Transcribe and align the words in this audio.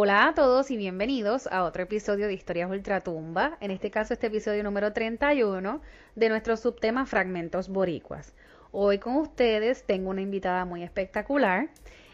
Hola 0.00 0.28
a 0.28 0.32
todos 0.32 0.70
y 0.70 0.76
bienvenidos 0.76 1.48
a 1.48 1.64
otro 1.64 1.82
episodio 1.82 2.28
de 2.28 2.32
Historias 2.32 2.70
Ultratumba, 2.70 3.58
en 3.60 3.72
este 3.72 3.90
caso 3.90 4.14
este 4.14 4.28
episodio 4.28 4.62
número 4.62 4.92
31 4.92 5.82
de 6.14 6.28
nuestro 6.28 6.56
subtema 6.56 7.04
Fragmentos 7.04 7.68
Boricuas. 7.68 8.32
Hoy 8.70 9.00
con 9.00 9.16
ustedes 9.16 9.82
tengo 9.82 10.10
una 10.10 10.20
invitada 10.20 10.64
muy 10.64 10.84
espectacular. 10.84 11.70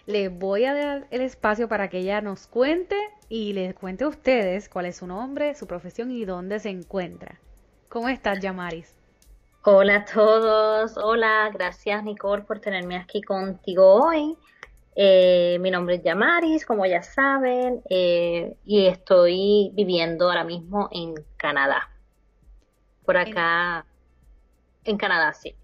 Les 0.06 0.32
voy 0.32 0.64
a 0.64 0.72
dar 0.72 1.06
el 1.10 1.20
espacio 1.20 1.68
para 1.68 1.90
que 1.90 1.98
ella 1.98 2.22
nos 2.22 2.46
cuente 2.46 2.96
y 3.28 3.52
les 3.52 3.74
cuente 3.74 4.04
a 4.04 4.08
ustedes 4.08 4.70
cuál 4.70 4.86
es 4.86 4.96
su 4.96 5.06
nombre, 5.06 5.54
su 5.54 5.66
profesión 5.66 6.10
y 6.10 6.24
dónde 6.24 6.60
se 6.60 6.70
encuentra. 6.70 7.38
¿Cómo 7.90 8.08
estás, 8.08 8.40
Yamaris? 8.40 8.94
Hola 9.62 9.96
a 9.96 10.04
todos, 10.06 10.96
hola, 10.96 11.50
gracias 11.52 12.02
Nicole 12.02 12.44
por 12.44 12.60
tenerme 12.60 12.96
aquí 12.96 13.20
contigo 13.20 14.06
hoy. 14.06 14.38
Eh, 14.96 15.58
mi 15.60 15.70
nombre 15.70 15.96
es 15.96 16.02
Yamaris, 16.02 16.64
como 16.64 16.86
ya 16.86 17.02
saben, 17.02 17.82
eh, 17.90 18.56
y 18.64 18.86
estoy 18.86 19.70
viviendo 19.74 20.28
ahora 20.28 20.44
mismo 20.44 20.88
en 20.92 21.14
Canadá. 21.36 21.90
Por 23.04 23.16
acá, 23.16 23.84
en, 24.84 24.96
Canadá, 24.96 25.32
sí. 25.32 25.54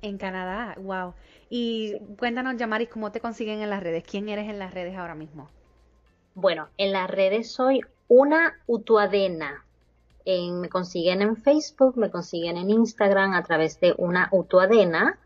En 0.00 0.16
Canadá, 0.16 0.76
wow. 0.78 1.14
Y 1.50 1.98
cuéntanos, 2.18 2.56
Yamaris, 2.56 2.88
¿cómo 2.88 3.10
te 3.10 3.20
consiguen 3.20 3.60
en 3.60 3.70
las 3.70 3.82
redes? 3.82 4.04
¿Quién 4.04 4.28
eres 4.28 4.48
en 4.48 4.58
las 4.58 4.72
redes 4.72 4.96
ahora 4.96 5.14
mismo? 5.14 5.50
Bueno, 6.34 6.68
en 6.78 6.92
las 6.92 7.10
redes 7.10 7.50
soy 7.50 7.80
una 8.06 8.54
utuadena. 8.66 9.64
me 10.24 10.68
consiguen 10.68 11.22
en 11.22 11.36
Facebook, 11.36 11.96
me 11.96 12.10
consiguen 12.10 12.56
en 12.56 12.70
Instagram 12.70 13.32
a 13.32 13.42
través 13.42 13.80
de 13.80 13.94
una 13.98 14.28
utuadena. 14.30 15.18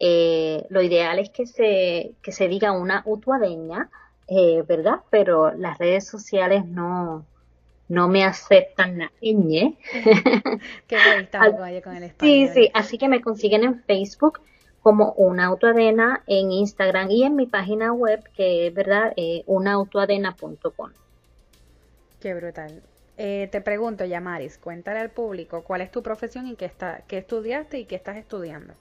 Eh, 0.00 0.66
lo 0.70 0.80
ideal 0.80 1.18
es 1.18 1.28
que 1.28 1.46
se, 1.46 2.12
que 2.22 2.32
se 2.32 2.48
diga 2.48 2.72
una 2.72 3.02
utuadeña, 3.04 3.90
eh, 4.26 4.64
¿verdad? 4.66 5.00
Pero 5.10 5.52
las 5.52 5.76
redes 5.76 6.06
sociales 6.06 6.64
no, 6.64 7.26
no 7.88 8.08
me 8.08 8.24
aceptan 8.24 8.98
la 8.98 9.12
ñ. 9.20 9.76
Qué 10.86 10.96
vaya 10.96 11.82
con 11.82 11.96
el 11.96 12.04
español. 12.04 12.14
Sí, 12.18 12.48
sí, 12.48 12.70
así 12.72 12.96
que 12.96 13.08
me 13.08 13.20
consiguen 13.20 13.64
en 13.64 13.82
Facebook 13.82 14.40
como 14.82 15.12
una 15.12 15.46
autoadena, 15.46 16.22
en 16.26 16.50
Instagram 16.50 17.10
y 17.10 17.24
en 17.24 17.36
mi 17.36 17.46
página 17.46 17.92
web 17.92 18.22
que 18.34 18.68
es, 18.68 18.74
¿verdad? 18.74 19.12
Eh, 19.16 19.42
unautoadena.com. 19.46 20.90
Qué 22.20 22.34
brutal. 22.34 22.82
Eh, 23.18 23.48
te 23.52 23.60
pregunto, 23.60 24.06
Yamaris, 24.06 24.56
cuéntale 24.56 25.00
al 25.00 25.10
público 25.10 25.62
cuál 25.62 25.82
es 25.82 25.90
tu 25.90 26.02
profesión 26.02 26.46
y 26.46 26.56
qué, 26.56 26.64
está, 26.64 27.02
qué 27.06 27.18
estudiaste 27.18 27.78
y 27.78 27.84
qué 27.84 27.96
estás 27.96 28.16
estudiando. 28.16 28.72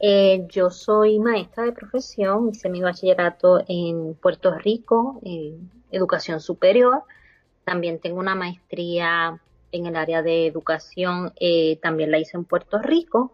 Eh, 0.00 0.46
yo 0.48 0.70
soy 0.70 1.18
maestra 1.18 1.64
de 1.64 1.72
profesión, 1.72 2.50
hice 2.50 2.68
mi 2.68 2.82
bachillerato 2.82 3.64
en 3.68 4.14
Puerto 4.14 4.54
Rico, 4.54 5.20
en 5.24 5.70
educación 5.90 6.40
superior. 6.40 7.04
También 7.64 7.98
tengo 8.00 8.18
una 8.18 8.34
maestría 8.34 9.40
en 9.72 9.86
el 9.86 9.96
área 9.96 10.22
de 10.22 10.46
educación, 10.46 11.32
eh, 11.40 11.78
también 11.82 12.10
la 12.10 12.18
hice 12.18 12.36
en 12.36 12.44
Puerto 12.44 12.78
Rico. 12.78 13.32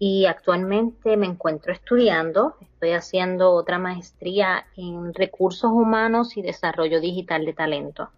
Y 0.00 0.26
actualmente 0.26 1.16
me 1.16 1.26
encuentro 1.26 1.72
estudiando, 1.72 2.56
estoy 2.60 2.92
haciendo 2.92 3.50
otra 3.52 3.78
maestría 3.78 4.66
en 4.76 5.12
recursos 5.12 5.72
humanos 5.72 6.36
y 6.36 6.42
desarrollo 6.42 7.00
digital 7.00 7.44
de 7.44 7.52
talento. 7.52 8.08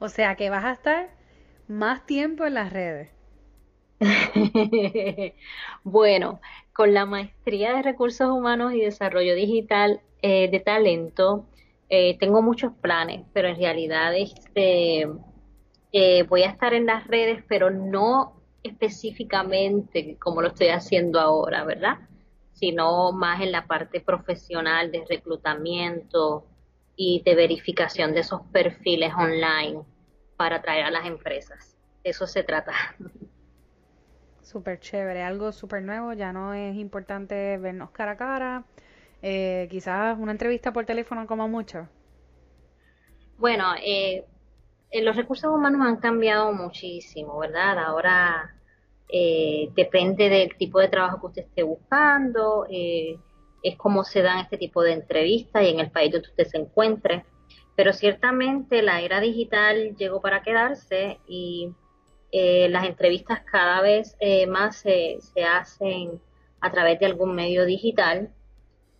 O 0.00 0.08
sea 0.08 0.34
que 0.34 0.50
vas 0.50 0.64
a 0.64 0.72
estar 0.72 1.10
más 1.68 2.04
tiempo 2.06 2.44
en 2.44 2.54
las 2.54 2.72
redes. 2.72 3.10
bueno, 5.84 6.40
con 6.72 6.94
la 6.94 7.06
maestría 7.06 7.74
de 7.74 7.82
recursos 7.82 8.28
humanos 8.30 8.72
y 8.74 8.80
desarrollo 8.80 9.34
digital 9.34 10.00
eh, 10.22 10.50
de 10.50 10.60
talento, 10.60 11.46
eh, 11.88 12.16
tengo 12.18 12.42
muchos 12.42 12.72
planes, 12.80 13.24
pero 13.32 13.48
en 13.48 13.56
realidad 13.56 14.16
este, 14.16 15.06
eh, 15.92 16.22
voy 16.24 16.42
a 16.42 16.50
estar 16.50 16.74
en 16.74 16.86
las 16.86 17.06
redes, 17.06 17.44
pero 17.48 17.70
no 17.70 18.40
específicamente 18.62 20.16
como 20.18 20.40
lo 20.40 20.48
estoy 20.48 20.68
haciendo 20.68 21.20
ahora, 21.20 21.64
¿verdad? 21.64 21.98
Sino 22.52 23.12
más 23.12 23.40
en 23.42 23.52
la 23.52 23.66
parte 23.66 24.00
profesional 24.00 24.90
de 24.92 25.04
reclutamiento 25.08 26.46
y 26.96 27.22
de 27.24 27.34
verificación 27.34 28.14
de 28.14 28.20
esos 28.20 28.42
perfiles 28.52 29.12
online 29.16 29.82
para 30.36 30.56
atraer 30.56 30.84
a 30.84 30.90
las 30.90 31.06
empresas. 31.06 31.76
Eso 32.04 32.26
se 32.26 32.42
trata. 32.42 32.72
Súper 34.42 34.80
chévere, 34.80 35.22
algo 35.22 35.52
súper 35.52 35.82
nuevo, 35.82 36.12
ya 36.12 36.32
no 36.32 36.52
es 36.52 36.74
importante 36.76 37.58
vernos 37.58 37.90
cara 37.90 38.12
a 38.12 38.16
cara, 38.16 38.64
eh, 39.22 39.68
quizás 39.70 40.18
una 40.18 40.32
entrevista 40.32 40.72
por 40.72 40.84
teléfono 40.84 41.26
como 41.28 41.48
mucho. 41.48 41.88
Bueno, 43.38 43.66
eh, 43.84 44.24
los 45.00 45.14
recursos 45.16 45.48
humanos 45.50 45.80
han 45.86 45.96
cambiado 45.96 46.52
muchísimo, 46.52 47.38
¿verdad? 47.38 47.78
Ahora 47.78 48.56
eh, 49.08 49.70
depende 49.76 50.28
del 50.28 50.56
tipo 50.56 50.80
de 50.80 50.88
trabajo 50.88 51.20
que 51.20 51.26
usted 51.26 51.42
esté 51.42 51.62
buscando, 51.62 52.66
es 52.68 53.76
como 53.76 54.02
se 54.02 54.22
dan 54.22 54.40
este 54.40 54.58
tipo 54.58 54.82
de 54.82 54.92
entrevistas 54.92 55.62
y 55.62 55.68
en 55.68 55.78
el 55.78 55.90
país 55.92 56.10
donde 56.10 56.28
usted 56.28 56.46
se 56.46 56.58
encuentre. 56.58 57.24
Pero 57.76 57.92
ciertamente 57.92 58.82
la 58.82 59.00
era 59.00 59.20
digital 59.20 59.96
llegó 59.96 60.20
para 60.20 60.42
quedarse 60.42 61.20
y 61.26 61.72
eh, 62.34 62.66
las 62.70 62.86
entrevistas 62.86 63.42
cada 63.42 63.82
vez 63.82 64.16
eh, 64.18 64.46
más 64.46 64.76
se, 64.76 65.18
hacen 65.46 66.18
a 66.62 66.72
través 66.72 66.98
de 66.98 67.04
algún 67.04 67.34
medio 67.34 67.66
digital, 67.66 68.30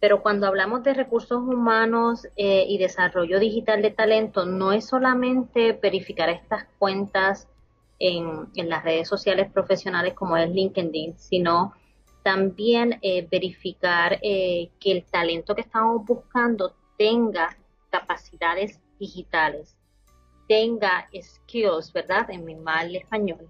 pero 0.00 0.20
cuando 0.22 0.46
hablamos 0.46 0.82
de 0.82 0.92
recursos 0.92 1.38
humanos 1.38 2.26
eh, 2.36 2.66
y 2.68 2.76
desarrollo 2.76 3.40
digital 3.40 3.80
de 3.80 3.90
talento, 3.90 4.44
no 4.44 4.72
es 4.72 4.86
solamente 4.86 5.72
verificar 5.72 6.28
estas 6.28 6.66
cuentas 6.78 7.48
en, 7.98 8.48
en 8.54 8.68
las 8.68 8.84
redes 8.84 9.08
sociales 9.08 9.50
profesionales 9.50 10.12
como 10.12 10.36
es 10.36 10.50
LinkedIn, 10.50 11.16
sino 11.16 11.72
también 12.22 13.00
verificar 13.30 14.20
que 14.20 14.70
el 14.84 15.04
talento 15.04 15.56
que 15.56 15.62
estamos 15.62 16.04
buscando 16.06 16.74
tenga 16.96 17.56
capacidades 17.90 18.80
digitales 18.98 19.76
tenga 20.52 21.08
skills, 21.18 21.94
¿verdad? 21.94 22.28
En 22.28 22.44
mi 22.44 22.54
mal 22.54 22.94
español. 22.94 23.48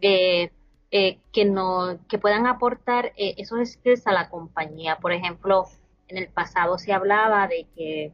Eh, 0.00 0.50
eh, 0.90 1.18
que, 1.30 1.44
no, 1.44 1.98
que 2.08 2.16
puedan 2.16 2.46
aportar 2.46 3.12
eh, 3.16 3.34
esos 3.36 3.68
skills 3.68 4.06
a 4.06 4.12
la 4.12 4.30
compañía. 4.30 4.96
Por 4.96 5.12
ejemplo, 5.12 5.66
en 6.08 6.16
el 6.16 6.28
pasado 6.28 6.78
se 6.78 6.94
hablaba 6.94 7.46
de 7.48 7.66
que 7.76 8.12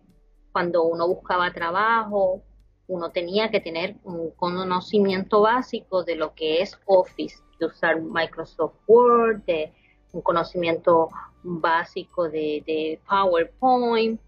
cuando 0.51 0.83
uno 0.83 1.07
buscaba 1.07 1.53
trabajo, 1.53 2.43
uno 2.89 3.13
tenía 3.13 3.53
que 3.53 3.61
tener 3.61 3.95
un 4.03 4.33
conocimiento 4.33 5.43
básico 5.43 6.03
de 6.03 6.17
lo 6.17 6.35
que 6.35 6.61
es 6.61 6.77
Office, 6.87 7.37
de 7.61 7.67
usar 7.67 8.01
Microsoft 8.01 8.75
Word, 8.89 9.45
de 9.45 9.73
un 10.13 10.23
conocimiento 10.23 11.09
básico 11.45 12.29
de, 12.29 12.65
de 12.67 13.01
PowerPoint. 13.09 14.21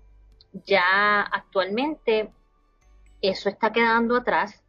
Ya 0.64 1.22
actualmente 1.22 2.31
eso 3.22 3.49
está 3.49 3.72
quedando 3.72 4.16
atrás 4.16 4.62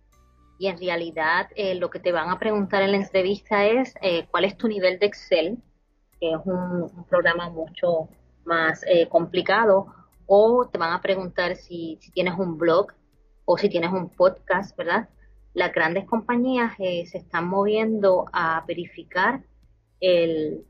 y 0.60 0.68
en 0.68 0.78
realidad 0.80 1.50
eh, 1.56 1.76
lo 1.76 1.90
que 1.90 2.00
te 2.00 2.12
van 2.12 2.30
a 2.30 2.40
preguntar 2.40 2.82
en 2.82 2.92
la 2.92 2.98
entrevista 2.98 3.66
es 3.66 3.94
eh, 4.02 4.28
cuál 4.32 4.46
es 4.46 4.58
tu 4.58 4.68
nivel 4.68 5.00
de 5.00 5.06
Excel, 5.06 5.58
que 6.20 6.32
es 6.32 6.40
un, 6.46 7.06
programa 7.10 7.50
mucho 7.50 8.10
más 8.46 8.84
eh, 8.88 9.08
complicado, 9.08 9.88
o 10.26 10.68
te 10.68 10.78
van 10.78 10.94
a 10.94 11.02
preguntar 11.02 11.56
si, 11.56 12.00
tienes 12.14 12.38
un 12.38 12.58
blog 12.58 12.88
o 13.46 13.58
si 13.58 13.70
tienes 13.70 13.92
un 13.92 14.10
podcast, 14.10 14.76
¿verdad? 14.76 15.10
Las 15.54 15.72
grandes 15.72 16.06
compañías 16.06 16.76
se 16.78 17.18
están 17.18 17.48
moviendo 17.48 18.26
a 18.34 18.64
verificar 18.68 19.42
el, 20.00 20.66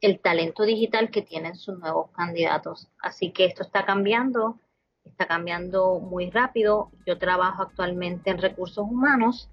el 0.00 0.20
talento 0.20 0.64
digital 0.64 1.10
que 1.10 1.22
tienen 1.22 1.56
sus 1.56 1.78
nuevos 1.78 2.10
candidatos. 2.12 2.88
Así 3.00 3.32
que 3.32 3.46
esto 3.46 3.62
está 3.62 3.84
cambiando 3.84 4.58
está 5.04 5.26
cambiando 5.26 6.00
muy 6.00 6.30
rápido. 6.30 6.90
Yo 7.06 7.18
trabajo 7.18 7.62
actualmente 7.62 8.30
en 8.30 8.38
recursos 8.38 8.84
humanos 8.84 9.48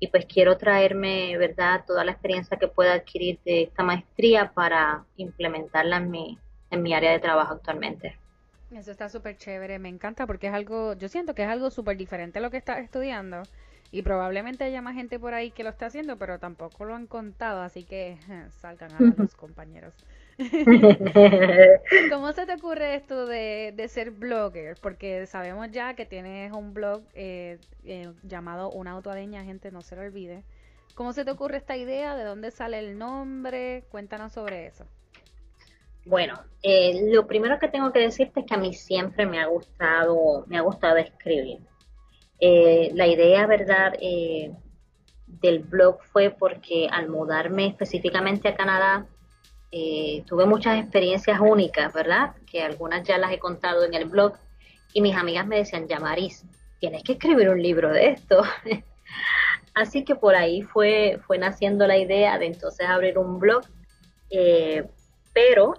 y 0.00 0.08
pues 0.08 0.26
quiero 0.26 0.56
traerme, 0.56 1.36
¿verdad?, 1.38 1.84
toda 1.86 2.04
la 2.04 2.12
experiencia 2.12 2.56
que 2.56 2.68
pueda 2.68 2.94
adquirir 2.94 3.38
de 3.44 3.62
esta 3.62 3.82
maestría 3.82 4.52
para 4.52 5.04
implementarla 5.16 5.96
en 5.96 6.10
mi, 6.10 6.38
en 6.70 6.82
mi 6.82 6.94
área 6.94 7.12
de 7.12 7.18
trabajo 7.18 7.54
actualmente. 7.54 8.16
Eso 8.70 8.92
está 8.92 9.08
súper 9.08 9.36
chévere, 9.36 9.78
me 9.78 9.88
encanta 9.88 10.26
porque 10.26 10.48
es 10.48 10.52
algo, 10.52 10.92
yo 10.94 11.08
siento 11.08 11.34
que 11.34 11.42
es 11.42 11.48
algo 11.48 11.70
súper 11.70 11.96
diferente 11.96 12.38
a 12.38 12.42
lo 12.42 12.50
que 12.50 12.58
estás 12.58 12.78
estudiando 12.80 13.42
y 13.90 14.02
probablemente 14.02 14.64
haya 14.64 14.82
más 14.82 14.94
gente 14.94 15.18
por 15.18 15.32
ahí 15.32 15.50
que 15.50 15.64
lo 15.64 15.70
está 15.70 15.86
haciendo, 15.86 16.18
pero 16.18 16.38
tampoco 16.38 16.84
lo 16.84 16.94
han 16.94 17.06
contado, 17.06 17.62
así 17.62 17.84
que 17.84 18.18
salgan 18.60 18.92
a 18.92 18.98
los 19.16 19.34
compañeros. 19.34 19.94
¿Cómo 22.10 22.32
se 22.32 22.46
te 22.46 22.54
ocurre 22.54 22.94
esto 22.94 23.26
de, 23.26 23.86
ser 23.88 24.12
blogger? 24.12 24.76
Porque 24.80 25.26
sabemos 25.26 25.70
ya 25.70 25.94
que 25.94 26.06
tienes 26.06 26.52
un 26.52 26.74
blog 26.74 27.02
eh, 27.14 27.58
eh, 27.84 28.12
llamado 28.22 28.70
Una 28.70 28.92
Autoadeña, 28.92 29.44
gente, 29.44 29.70
no 29.70 29.82
se 29.82 29.96
lo 29.96 30.02
olvide. 30.02 30.44
¿Cómo 30.94 31.12
se 31.12 31.24
te 31.24 31.30
ocurre 31.30 31.58
esta 31.58 31.76
idea? 31.76 32.16
¿De 32.16 32.24
dónde 32.24 32.50
sale 32.50 32.78
el 32.78 32.98
nombre? 32.98 33.84
Cuéntanos 33.90 34.32
sobre 34.32 34.66
eso. 34.66 34.86
Bueno, 36.08 36.34
eh, 36.62 37.12
lo 37.12 37.26
primero 37.26 37.58
que 37.58 37.68
tengo 37.68 37.92
que 37.92 38.00
decirte 38.00 38.40
es 38.40 38.46
que 38.46 38.54
a 38.54 38.58
mí 38.58 38.72
siempre 38.72 39.26
me 39.26 39.40
ha 39.40 39.46
gustado, 39.46 40.44
me 40.46 40.56
ha 40.56 40.62
gustado 40.62 40.96
escribir. 40.96 41.58
Eh, 42.40 42.90
la 42.94 43.06
idea, 43.06 43.46
verdad, 43.46 43.92
eh, 44.00 44.52
del 45.26 45.58
blog 45.58 46.02
fue 46.02 46.30
porque 46.30 46.88
al 46.90 47.08
mudarme 47.08 47.66
específicamente 47.66 48.48
a 48.48 48.56
Canadá, 48.56 49.06
tuve 50.26 50.46
muchas 50.46 50.78
experiencias 50.78 51.38
únicas, 51.40 51.92
¿verdad? 51.92 52.34
Que 52.50 52.62
algunas 52.62 53.06
ya 53.06 53.18
las 53.18 53.32
he 53.32 53.38
contado 53.38 53.84
en 53.84 53.94
el 53.94 54.06
blog 54.06 54.34
y 54.92 55.00
mis 55.00 55.16
amigas 55.16 55.46
me 55.46 55.56
decían, 55.56 55.86
Yamaris, 55.88 56.44
tienes 56.78 57.02
que 57.02 57.12
escribir 57.12 57.50
un 57.50 57.62
libro 57.62 57.92
de 57.92 58.10
esto. 58.10 58.42
Así 59.74 60.04
que 60.04 60.14
por 60.14 60.34
ahí 60.34 60.62
fue, 60.62 61.20
fue 61.26 61.38
naciendo 61.38 61.86
la 61.86 61.96
idea 61.96 62.38
de 62.38 62.46
entonces 62.46 62.86
abrir 62.88 63.18
un 63.18 63.38
blog. 63.38 63.62
pero 65.32 65.74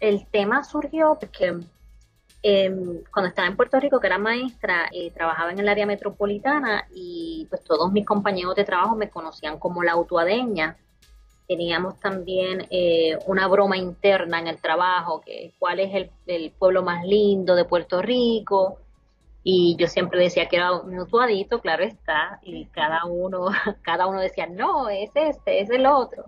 el 0.00 0.26
tema 0.30 0.64
surgió 0.64 1.16
porque 1.20 1.60
em, 2.42 3.02
cuando 3.12 3.28
estaba 3.28 3.48
en 3.48 3.56
Puerto 3.56 3.78
Rico, 3.78 4.00
que 4.00 4.06
era 4.06 4.18
maestra, 4.18 4.88
eh, 4.92 5.10
trabajaba 5.12 5.52
en 5.52 5.58
el 5.58 5.68
área 5.68 5.86
metropolitana 5.86 6.86
y 6.94 7.46
pues 7.50 7.62
todos 7.62 7.92
mis 7.92 8.06
compañeros 8.06 8.54
de 8.56 8.64
trabajo 8.64 8.96
me 8.96 9.10
conocían 9.10 9.58
como 9.58 9.82
la 9.82 9.92
autuadeña. 9.92 10.76
Teníamos 11.50 11.98
también 11.98 12.68
eh, 12.70 13.18
una 13.26 13.48
broma 13.48 13.76
interna 13.76 14.38
en 14.38 14.46
el 14.46 14.60
trabajo, 14.60 15.20
que 15.20 15.52
cuál 15.58 15.80
es 15.80 15.92
el, 15.92 16.08
el, 16.28 16.52
pueblo 16.52 16.84
más 16.84 17.04
lindo 17.04 17.56
de 17.56 17.64
Puerto 17.64 18.00
Rico. 18.00 18.78
Y 19.42 19.74
yo 19.76 19.88
siempre 19.88 20.20
decía 20.20 20.46
que 20.46 20.54
era 20.54 20.72
un 20.72 20.94
autuadito, 20.94 21.60
claro 21.60 21.82
está, 21.82 22.38
y 22.44 22.66
cada 22.66 23.04
uno, 23.04 23.48
cada 23.82 24.06
uno 24.06 24.20
decía, 24.20 24.46
no, 24.46 24.88
es 24.90 25.10
este, 25.16 25.60
es 25.60 25.70
el 25.70 25.86
otro. 25.86 26.26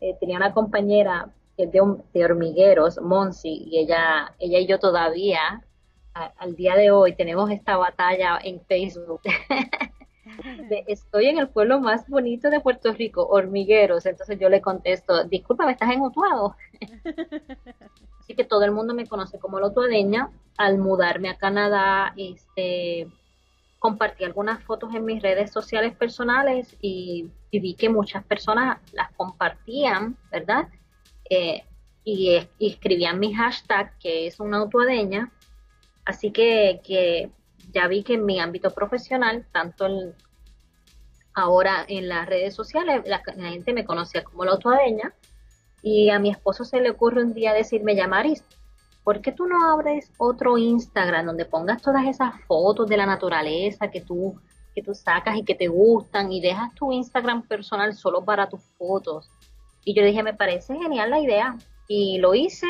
Eh, 0.00 0.16
tenía 0.20 0.36
una 0.36 0.54
compañera 0.54 1.28
de, 1.56 2.24
hormigueros, 2.24 3.00
Monsi, 3.00 3.64
y 3.66 3.80
ella, 3.80 4.32
ella 4.38 4.60
y 4.60 4.68
yo 4.68 4.78
todavía, 4.78 5.64
al 6.14 6.54
día 6.54 6.76
de 6.76 6.92
hoy, 6.92 7.16
tenemos 7.16 7.50
esta 7.50 7.76
batalla 7.76 8.38
en 8.44 8.60
Facebook. 8.60 9.22
estoy 10.86 11.26
en 11.26 11.38
el 11.38 11.48
pueblo 11.48 11.80
más 11.80 12.08
bonito 12.08 12.50
de 12.50 12.60
Puerto 12.60 12.92
Rico, 12.92 13.26
hormigueros. 13.26 14.06
Entonces 14.06 14.38
yo 14.38 14.48
le 14.48 14.60
contesto, 14.60 15.24
discúlpame, 15.24 15.72
¿estás 15.72 15.90
en 15.90 16.00
Utuado? 16.00 16.56
Así 18.20 18.34
que 18.34 18.44
todo 18.44 18.64
el 18.64 18.72
mundo 18.72 18.94
me 18.94 19.06
conoce 19.06 19.38
como 19.38 19.60
la 19.60 19.68
utuadeña. 19.68 20.30
Al 20.58 20.78
mudarme 20.78 21.30
a 21.30 21.38
Canadá, 21.38 22.12
este, 22.16 23.08
compartí 23.78 24.24
algunas 24.24 24.62
fotos 24.62 24.94
en 24.94 25.04
mis 25.04 25.22
redes 25.22 25.50
sociales 25.50 25.94
personales 25.96 26.76
y 26.80 27.30
vi 27.50 27.74
que 27.74 27.88
muchas 27.88 28.24
personas 28.24 28.78
las 28.92 29.10
compartían, 29.12 30.16
¿verdad? 30.30 30.68
Eh, 31.28 31.64
y, 32.04 32.46
escribían 32.58 33.18
mi 33.18 33.32
hashtag, 33.32 33.96
que 33.98 34.26
es 34.26 34.40
una 34.40 34.58
autoadeña. 34.58 35.32
Así 36.04 36.30
que, 36.30 37.30
ya 37.72 37.88
vi 37.88 38.02
que 38.02 38.14
en 38.14 38.24
mi 38.24 38.40
ámbito 38.40 38.70
profesional, 38.70 39.46
tanto 39.52 39.86
ahora 41.34 41.84
en 41.88 42.08
las 42.08 42.26
redes 42.26 42.54
sociales, 42.54 43.02
la, 43.06 43.22
gente 43.36 43.72
me 43.72 43.84
conocía 43.84 44.24
como 44.24 44.44
la 44.44 44.52
autoadeña. 44.52 45.14
Y 45.82 46.10
a 46.10 46.18
mi 46.18 46.30
esposo 46.30 46.64
se 46.64 46.80
le 46.80 46.90
ocurre 46.90 47.24
un 47.24 47.34
día 47.34 47.52
decirme, 47.52 47.96
Yamaris, 47.96 48.44
¿por 49.02 49.20
qué 49.20 49.32
tú 49.32 49.46
no 49.46 49.72
abres 49.72 50.12
otro 50.16 50.56
Instagram 50.56 51.26
donde 51.26 51.44
pongas 51.44 51.82
todas 51.82 52.06
esas 52.06 52.40
fotos 52.46 52.86
de 52.88 52.96
la 52.96 53.06
naturaleza 53.06 53.90
que 53.90 54.00
tú, 54.00 54.38
que 54.74 54.82
tú 54.82 54.94
sacas 54.94 55.36
y 55.36 55.44
que 55.44 55.56
te 55.56 55.66
gustan 55.66 56.30
y 56.30 56.40
dejas 56.40 56.72
tu 56.74 56.92
Instagram 56.92 57.42
personal 57.48 57.94
solo 57.94 58.24
para 58.24 58.48
tus 58.48 58.62
fotos? 58.78 59.28
Y 59.84 59.94
yo 59.94 60.04
dije, 60.04 60.22
me 60.22 60.34
parece 60.34 60.76
genial 60.76 61.10
la 61.10 61.20
idea. 61.20 61.56
Y 61.88 62.18
lo 62.18 62.34
hice. 62.34 62.66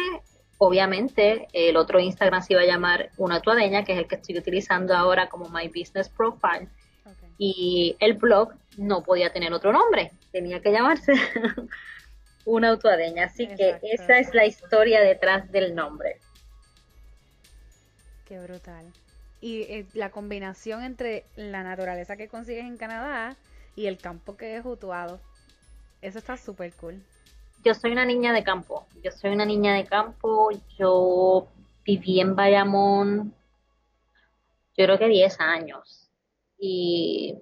Obviamente, 0.64 1.48
el 1.52 1.76
otro 1.76 1.98
Instagram 1.98 2.40
se 2.40 2.52
iba 2.52 2.62
a 2.62 2.64
llamar 2.64 3.10
Una 3.16 3.40
Tuadeña, 3.40 3.82
que 3.82 3.94
es 3.94 3.98
el 3.98 4.06
que 4.06 4.14
estoy 4.14 4.38
utilizando 4.38 4.94
ahora 4.94 5.28
como 5.28 5.48
My 5.48 5.66
Business 5.66 6.08
Profile. 6.08 6.68
Y 7.36 7.96
el 7.98 8.14
blog 8.14 8.54
no 8.76 9.02
podía 9.02 9.32
tener 9.32 9.52
otro 9.52 9.72
nombre, 9.72 10.12
tenía 10.30 10.60
que 10.60 10.70
llamarse 10.70 11.14
Una 12.44 12.78
Tuadeña. 12.78 13.24
Así 13.24 13.48
que 13.48 13.80
esa 13.82 14.20
es 14.20 14.32
la 14.34 14.46
historia 14.46 15.00
detrás 15.00 15.50
del 15.50 15.74
nombre. 15.74 16.20
Qué 18.24 18.38
brutal. 18.38 18.86
Y 19.40 19.62
eh, 19.62 19.86
la 19.94 20.10
combinación 20.10 20.84
entre 20.84 21.24
la 21.34 21.64
naturaleza 21.64 22.16
que 22.16 22.28
consigues 22.28 22.66
en 22.66 22.76
Canadá 22.76 23.34
y 23.74 23.86
el 23.86 23.98
campo 23.98 24.36
que 24.36 24.56
es 24.56 24.64
Utuado 24.64 25.18
eso 26.02 26.18
está 26.18 26.36
súper 26.36 26.72
cool. 26.74 27.00
Yo 27.64 27.74
soy 27.74 27.92
una 27.92 28.04
niña 28.04 28.32
de 28.32 28.42
campo. 28.42 28.86
Yo 29.02 29.12
soy 29.12 29.30
una 29.30 29.44
niña 29.44 29.74
de 29.74 29.84
campo. 29.84 30.50
Yo 30.78 31.46
viví 31.84 32.20
en 32.20 32.34
Bayamón, 32.34 33.34
yo 34.76 34.84
creo 34.84 34.98
que 34.98 35.08
10 35.08 35.40
años. 35.40 36.10
Y, 36.58 37.36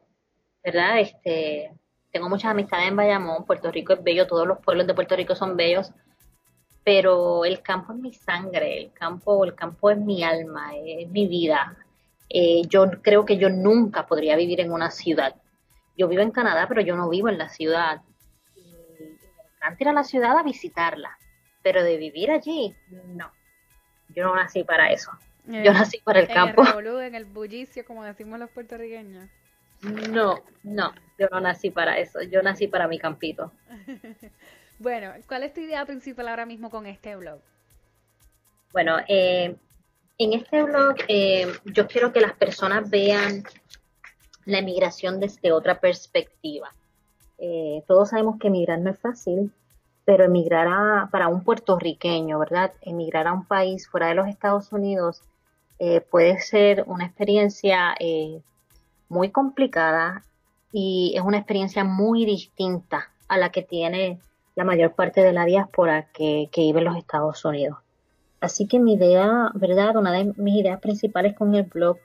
¿verdad? 0.63 1.01
Este, 1.01 1.73
tengo 2.11 2.29
muchas 2.29 2.51
amistades 2.51 2.89
en 2.89 2.97
Bayamón. 2.97 3.45
Puerto 3.45 3.71
Rico 3.71 3.93
es 3.93 4.03
bello. 4.03 4.27
Todos 4.27 4.47
los 4.47 4.59
pueblos 4.59 4.87
de 4.87 4.95
Puerto 4.95 5.17
Rico 5.17 5.35
son 5.35 5.57
bellos. 5.57 5.91
Pero 6.85 7.45
el 7.45 7.63
campo 7.63 7.93
es 7.93 7.99
mi 7.99 8.13
sangre. 8.13 8.79
El 8.79 8.93
campo, 8.93 9.45
el 9.45 9.55
campo 9.55 9.91
es 9.91 9.99
mi 9.99 10.23
alma. 10.23 10.73
Es 10.77 11.09
mi 11.09 11.29
vida. 11.29 11.77
Eh, 12.29 12.63
yo 12.69 12.91
creo 13.03 13.25
que 13.25 13.39
yo 13.39 13.49
nunca 13.49 14.07
podría 14.07 14.37
vivir 14.37 14.61
en 14.61 14.73
una 14.73 14.91
ciudad. 14.91 15.35
Yo 15.97 16.09
vivo 16.09 16.23
en 16.23 16.31
Canadá, 16.31 16.67
pero 16.69 16.81
yo 16.81 16.97
no 16.97 17.09
vivo 17.09 17.29
en 17.29 17.39
la 17.39 17.49
ciudad 17.49 18.03
encanta 19.61 19.85
ir 19.85 19.89
a 19.89 19.93
la 19.93 20.05
ciudad 20.05 20.39
a 20.39 20.43
visitarla, 20.43 21.19
pero 21.63 21.83
de 21.85 21.97
vivir 21.97 22.31
allí, 22.31 22.75
no. 23.07 23.31
Yo 24.09 24.25
no 24.25 24.35
nací 24.35 24.65
para 24.65 24.91
eso. 24.91 25.13
Yo 25.47 25.59
eh, 25.59 25.73
nací 25.73 25.99
para 25.99 26.21
el 26.21 26.29
campo. 26.29 26.63
En 26.67 26.87
el 26.87 27.01
en 27.03 27.15
el 27.15 27.25
bullicio, 27.25 27.85
como 27.85 28.05
decimos 28.05 28.39
los 28.39 28.51
puertorriqueños. 28.51 29.29
No, 29.83 30.43
no, 30.63 30.93
yo 31.19 31.29
no 31.31 31.41
nací 31.41 31.71
para 31.71 31.99
eso. 31.99 32.21
Yo 32.23 32.43
nací 32.43 32.67
para 32.67 32.89
mi 32.89 32.99
campito. 32.99 33.53
bueno, 34.79 35.13
¿cuál 35.27 35.45
es 35.45 35.55
tu 35.55 35.61
idea 35.61 35.87
principal 35.87 36.29
ahora 36.29 36.45
mismo 36.45 36.71
con 36.71 36.87
este 36.87 37.17
blog? 37.17 37.41
Bueno, 38.73 38.99
eh, 39.09 39.57
en 40.19 40.33
este 40.33 40.63
blog 40.63 40.97
eh, 41.09 41.51
yo 41.65 41.87
quiero 41.87 42.13
que 42.13 42.21
las 42.21 42.35
personas 42.35 42.91
vean 42.91 43.43
la 44.45 44.59
emigración 44.59 45.19
desde 45.19 45.53
otra 45.53 45.81
perspectiva. 45.81 46.75
Eh, 47.43 47.83
todos 47.89 48.11
sabemos 48.11 48.39
que 48.39 48.49
emigrar 48.49 48.79
no 48.79 48.91
es 48.91 48.99
fácil, 48.99 49.51
pero 50.05 50.25
emigrar 50.25 51.11
para 51.11 51.29
un 51.29 51.43
puertorriqueño, 51.43 52.39
¿verdad? 52.39 52.73
Emigrar 52.83 53.27
a 53.27 53.33
un 53.33 53.47
país 53.47 53.89
fuera 53.89 54.09
de 54.09 54.15
los 54.15 54.29
Estados 54.29 54.71
Unidos 54.73 55.23
eh, 55.79 56.03
puede 56.03 56.39
ser 56.41 56.85
una 56.87 57.07
experiencia 57.07 57.95
eh, 57.99 58.43
muy 59.09 59.31
complicada 59.31 60.23
y 60.73 61.15
es 61.17 61.23
una 61.23 61.39
experiencia 61.39 61.83
muy 61.83 62.27
distinta 62.27 63.11
a 63.27 63.39
la 63.39 63.51
que 63.51 63.63
tiene 63.63 64.21
la 64.55 64.65
mayor 64.65 64.93
parte 64.95 65.23
de 65.23 65.33
la 65.33 65.47
diáspora 65.47 66.09
que 66.13 66.51
vive 66.55 66.81
en 66.81 66.85
los 66.85 66.97
Estados 66.97 67.43
Unidos. 67.45 67.79
Así 68.41 68.67
que 68.67 68.79
mi 68.79 68.95
idea, 68.95 69.51
¿verdad? 69.55 69.97
Una 69.97 70.13
de 70.13 70.33
mis 70.37 70.61
ideas 70.61 70.81
principales 70.81 71.35
con 71.35 71.55
el 71.55 71.65
blog 71.65 71.99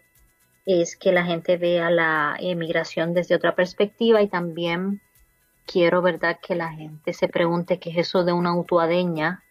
es 0.66 0.96
que 0.96 1.12
la 1.12 1.26
gente 1.26 1.58
vea 1.58 1.90
la 1.90 2.36
emigración 2.40 3.14
desde 3.14 3.36
otra 3.36 3.56
perspectiva 3.56 4.22
y 4.22 4.28
también 4.28 5.02
quiero, 5.66 6.02
¿verdad?, 6.02 6.40
que 6.42 6.56
la 6.56 6.72
gente 6.72 7.14
se 7.14 7.28
pregunte 7.28 7.80
qué 7.80 7.92
es 7.92 7.98
eso 7.98 8.24
de 8.24 8.34
una 8.34 8.56
utuadeña 8.58 9.44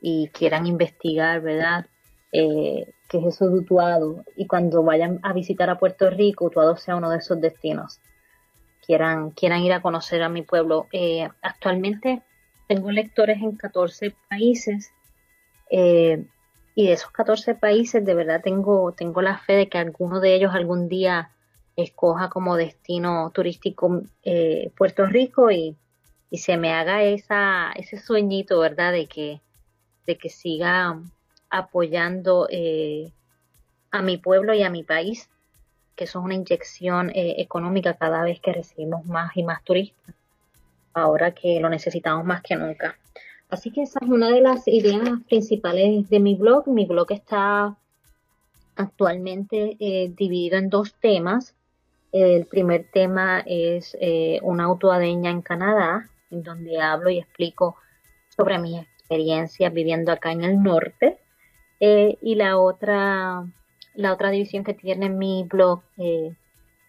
y 0.00 0.28
quieran 0.28 0.66
investigar, 0.66 1.40
¿verdad?, 1.40 1.86
eh, 2.32 2.92
qué 3.08 3.18
es 3.18 3.26
eso 3.26 3.48
de 3.48 3.60
Utuado 3.60 4.24
y 4.36 4.46
cuando 4.46 4.82
vayan 4.82 5.20
a 5.22 5.32
visitar 5.32 5.70
a 5.70 5.78
Puerto 5.78 6.10
Rico, 6.10 6.46
Utuado 6.46 6.76
sea 6.76 6.96
uno 6.96 7.10
de 7.10 7.18
esos 7.18 7.40
destinos. 7.40 8.00
Quieran, 8.84 9.30
quieran 9.30 9.62
ir 9.62 9.72
a 9.72 9.80
conocer 9.80 10.22
a 10.22 10.28
mi 10.28 10.42
pueblo. 10.42 10.88
Eh, 10.92 11.28
actualmente 11.42 12.22
tengo 12.66 12.90
lectores 12.90 13.40
en 13.40 13.56
14 13.56 14.14
países 14.28 14.92
eh, 15.70 16.24
y 16.74 16.86
de 16.88 16.92
esos 16.92 17.12
14 17.12 17.54
países 17.54 18.04
de 18.04 18.14
verdad 18.14 18.40
tengo, 18.42 18.92
tengo 18.92 19.22
la 19.22 19.38
fe 19.38 19.52
de 19.54 19.68
que 19.68 19.78
alguno 19.78 20.18
de 20.20 20.34
ellos 20.34 20.54
algún 20.54 20.88
día 20.88 21.30
escoja 21.76 22.28
como 22.28 22.56
destino 22.56 23.30
turístico 23.34 24.02
eh, 24.22 24.70
Puerto 24.76 25.06
Rico 25.06 25.50
y, 25.50 25.76
se 26.32 26.56
me 26.56 26.72
haga 26.72 27.04
esa, 27.04 27.70
ese 27.76 27.96
sueñito, 27.96 28.58
¿verdad? 28.58 28.90
De 28.90 29.06
que, 29.06 29.40
de 30.04 30.18
que 30.18 30.28
siga 30.28 31.00
apoyando 31.48 32.48
eh, 32.50 33.12
a 33.92 34.02
mi 34.02 34.16
pueblo 34.16 34.52
y 34.52 34.64
a 34.64 34.68
mi 34.68 34.82
país, 34.82 35.30
que 35.94 36.04
eso 36.04 36.18
es 36.18 36.24
una 36.24 36.34
inyección 36.34 37.10
eh, 37.10 37.36
económica 37.38 37.94
cada 37.94 38.24
vez 38.24 38.40
que 38.40 38.52
recibimos 38.52 39.06
más 39.06 39.36
y 39.36 39.44
más 39.44 39.62
turistas, 39.62 40.12
ahora 40.92 41.30
que 41.30 41.60
lo 41.60 41.68
necesitamos 41.68 42.24
más 42.24 42.42
que 42.42 42.56
nunca. 42.56 42.98
Así 43.48 43.70
que 43.70 43.82
esa 43.82 44.00
es 44.02 44.08
una 44.08 44.28
de 44.28 44.40
las 44.40 44.66
ideas 44.66 45.08
principales 45.28 46.10
de 46.10 46.18
mi 46.18 46.34
blog. 46.34 46.66
Mi 46.66 46.84
blog 46.84 47.12
está 47.12 47.76
actualmente 48.74 49.76
dividido 50.16 50.58
en 50.58 50.68
dos 50.68 50.94
temas. 50.94 51.54
El 52.16 52.46
primer 52.46 52.84
tema 52.92 53.42
es 53.44 53.96
eh, 54.00 54.38
una 54.42 54.66
autoadeña 54.66 55.32
en 55.32 55.42
Canadá, 55.42 56.08
en 56.30 56.44
donde 56.44 56.80
hablo 56.80 57.10
y 57.10 57.18
explico 57.18 57.76
sobre 58.28 58.60
mis 58.60 58.82
experiencias 58.82 59.72
viviendo 59.72 60.12
acá 60.12 60.30
en 60.30 60.44
el 60.44 60.62
norte. 60.62 61.18
Eh, 61.80 62.16
y 62.22 62.36
la 62.36 62.56
otra, 62.58 63.44
la 63.94 64.12
otra 64.12 64.30
división 64.30 64.62
que 64.62 64.74
tiene 64.74 65.08
mi 65.08 65.42
blog 65.42 65.82
eh, 65.98 66.36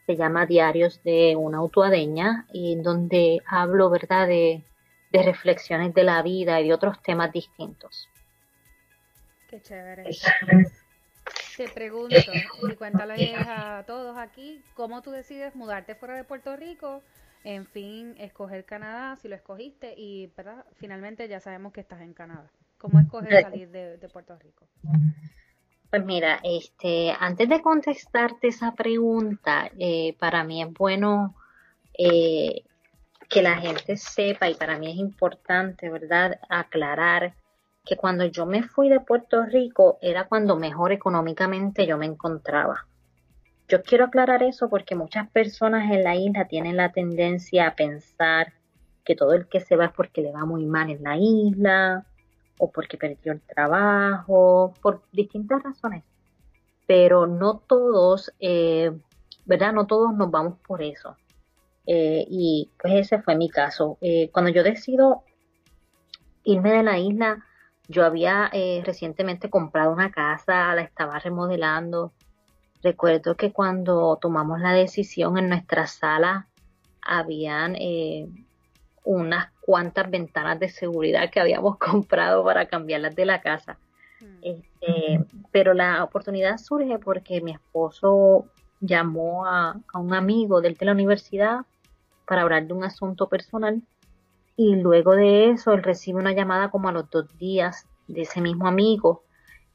se 0.05 0.15
llama 0.15 0.45
Diarios 0.45 1.01
de 1.01 1.35
una 1.35 1.57
Autuadeña, 1.57 2.45
y 2.53 2.73
en 2.73 2.83
donde 2.83 3.41
hablo, 3.47 3.89
¿verdad?, 3.89 4.27
de, 4.27 4.63
de 5.11 5.23
reflexiones 5.23 5.95
de 5.95 6.03
la 6.03 6.21
vida 6.21 6.61
y 6.61 6.67
de 6.67 6.73
otros 6.75 7.01
temas 7.01 7.31
distintos. 7.31 8.07
Qué 9.49 9.59
chévere. 9.59 10.05
Te 11.57 11.69
pregunto, 11.69 12.17
y 12.69 12.75
cuéntale 12.75 13.35
a 13.35 13.83
todos 13.87 14.17
aquí, 14.17 14.61
¿cómo 14.73 15.01
tú 15.01 15.11
decides 15.11 15.55
mudarte 15.55 15.95
fuera 15.95 16.15
de 16.15 16.23
Puerto 16.25 16.55
Rico? 16.55 17.01
En 17.45 17.65
fin, 17.65 18.15
escoger 18.17 18.65
Canadá, 18.65 19.15
si 19.15 19.27
lo 19.27 19.35
escogiste, 19.35 19.93
y 19.95 20.27
¿verdad? 20.35 20.65
finalmente 20.73 21.27
ya 21.27 21.39
sabemos 21.39 21.71
que 21.71 21.81
estás 21.81 22.01
en 22.01 22.13
Canadá. 22.13 22.49
¿Cómo 22.77 22.99
escoger 22.99 23.41
salir 23.41 23.69
de, 23.69 24.09
Puerto 24.11 24.37
Rico? 24.37 24.67
Pues 25.89 26.03
mira, 26.03 26.39
este, 26.43 27.15
antes 27.17 27.47
de 27.47 27.61
contestarte 27.61 28.49
esa 28.49 28.73
pregunta, 28.73 29.71
eh, 29.79 30.15
para 30.19 30.43
mí 30.43 30.61
es 30.61 30.73
bueno 30.73 31.35
eh, 31.97 32.63
que 33.29 33.41
la 33.41 33.57
gente 33.57 33.95
sepa 33.95 34.49
y 34.49 34.55
para 34.55 34.77
mí 34.77 34.91
es 34.91 34.97
importante, 34.97 35.89
¿verdad?, 35.89 36.37
aclarar 36.49 37.33
que 37.85 37.97
cuando 37.97 38.25
yo 38.25 38.45
me 38.45 38.63
fui 38.63 38.89
de 38.89 38.99
Puerto 38.99 39.45
Rico 39.45 39.99
era 40.01 40.27
cuando 40.27 40.55
mejor 40.55 40.91
económicamente 40.91 41.85
yo 41.85 41.97
me 41.97 42.05
encontraba. 42.05 42.87
Yo 43.67 43.81
quiero 43.83 44.05
aclarar 44.05 44.43
eso 44.43 44.69
porque 44.69 44.95
muchas 44.95 45.29
personas 45.29 45.91
en 45.91 46.03
la 46.03 46.15
isla 46.15 46.47
tienen 46.47 46.77
la 46.77 46.91
tendencia 46.91 47.67
a 47.67 47.75
pensar 47.75 48.53
que 49.03 49.15
todo 49.15 49.33
el 49.33 49.47
que 49.47 49.59
se 49.59 49.75
va 49.75 49.85
es 49.85 49.91
porque 49.91 50.21
le 50.21 50.31
va 50.31 50.45
muy 50.45 50.65
mal 50.65 50.89
en 50.89 51.03
la 51.03 51.17
isla 51.17 52.05
o 52.57 52.71
porque 52.71 52.97
perdió 52.97 53.33
el 53.33 53.41
trabajo, 53.41 54.73
por 54.81 55.01
distintas 55.11 55.61
razones. 55.63 56.03
Pero 56.87 57.27
no 57.27 57.59
todos, 57.67 58.31
eh, 58.39 58.91
¿verdad? 59.45 59.73
No 59.73 59.85
todos 59.85 60.13
nos 60.13 60.31
vamos 60.31 60.57
por 60.65 60.81
eso. 60.81 61.15
Eh, 61.87 62.25
y 62.29 62.71
pues 62.79 62.93
ese 62.93 63.21
fue 63.21 63.35
mi 63.35 63.49
caso. 63.49 63.97
Eh, 64.01 64.29
cuando 64.31 64.51
yo 64.51 64.63
decido 64.63 65.23
irme 66.43 66.71
de 66.71 66.83
la 66.83 66.97
isla, 66.97 67.45
yo 67.87 68.05
había 68.05 68.49
eh, 68.51 68.81
recientemente 68.85 69.49
comprado 69.49 69.91
una 69.91 70.11
casa, 70.11 70.73
la 70.73 70.81
estaba 70.81 71.19
remodelando. 71.19 72.11
Recuerdo 72.81 73.35
que 73.35 73.51
cuando 73.51 74.17
tomamos 74.21 74.59
la 74.59 74.73
decisión 74.73 75.37
en 75.37 75.49
nuestra 75.49 75.87
sala, 75.87 76.47
habían 77.01 77.75
eh, 77.75 78.27
unas 79.03 79.51
cuantas 79.61 80.09
ventanas 80.09 80.59
de 80.59 80.69
seguridad 80.69 81.29
que 81.29 81.39
habíamos 81.39 81.77
comprado 81.79 82.43
para 82.43 82.67
cambiarlas 82.67 83.15
de 83.15 83.25
la 83.25 83.41
casa. 83.41 83.77
Mm. 84.19 84.39
Este, 84.41 85.25
pero 85.51 85.73
la 85.73 86.03
oportunidad 86.03 86.57
surge 86.57 86.97
porque 86.99 87.41
mi 87.41 87.51
esposo 87.51 88.45
llamó 88.79 89.45
a, 89.45 89.79
a 89.93 89.99
un 89.99 90.13
amigo 90.13 90.61
del 90.61 90.75
de 90.75 90.85
la 90.85 90.91
universidad 90.91 91.61
para 92.27 92.41
hablar 92.41 92.65
de 92.65 92.73
un 92.73 92.83
asunto 92.83 93.29
personal 93.29 93.81
y 94.57 94.75
luego 94.75 95.15
de 95.15 95.49
eso 95.49 95.73
él 95.73 95.83
recibe 95.83 96.19
una 96.19 96.33
llamada 96.33 96.69
como 96.69 96.89
a 96.89 96.91
los 96.91 97.09
dos 97.09 97.37
días 97.37 97.87
de 98.07 98.21
ese 98.21 98.41
mismo 98.41 98.67
amigo 98.67 99.23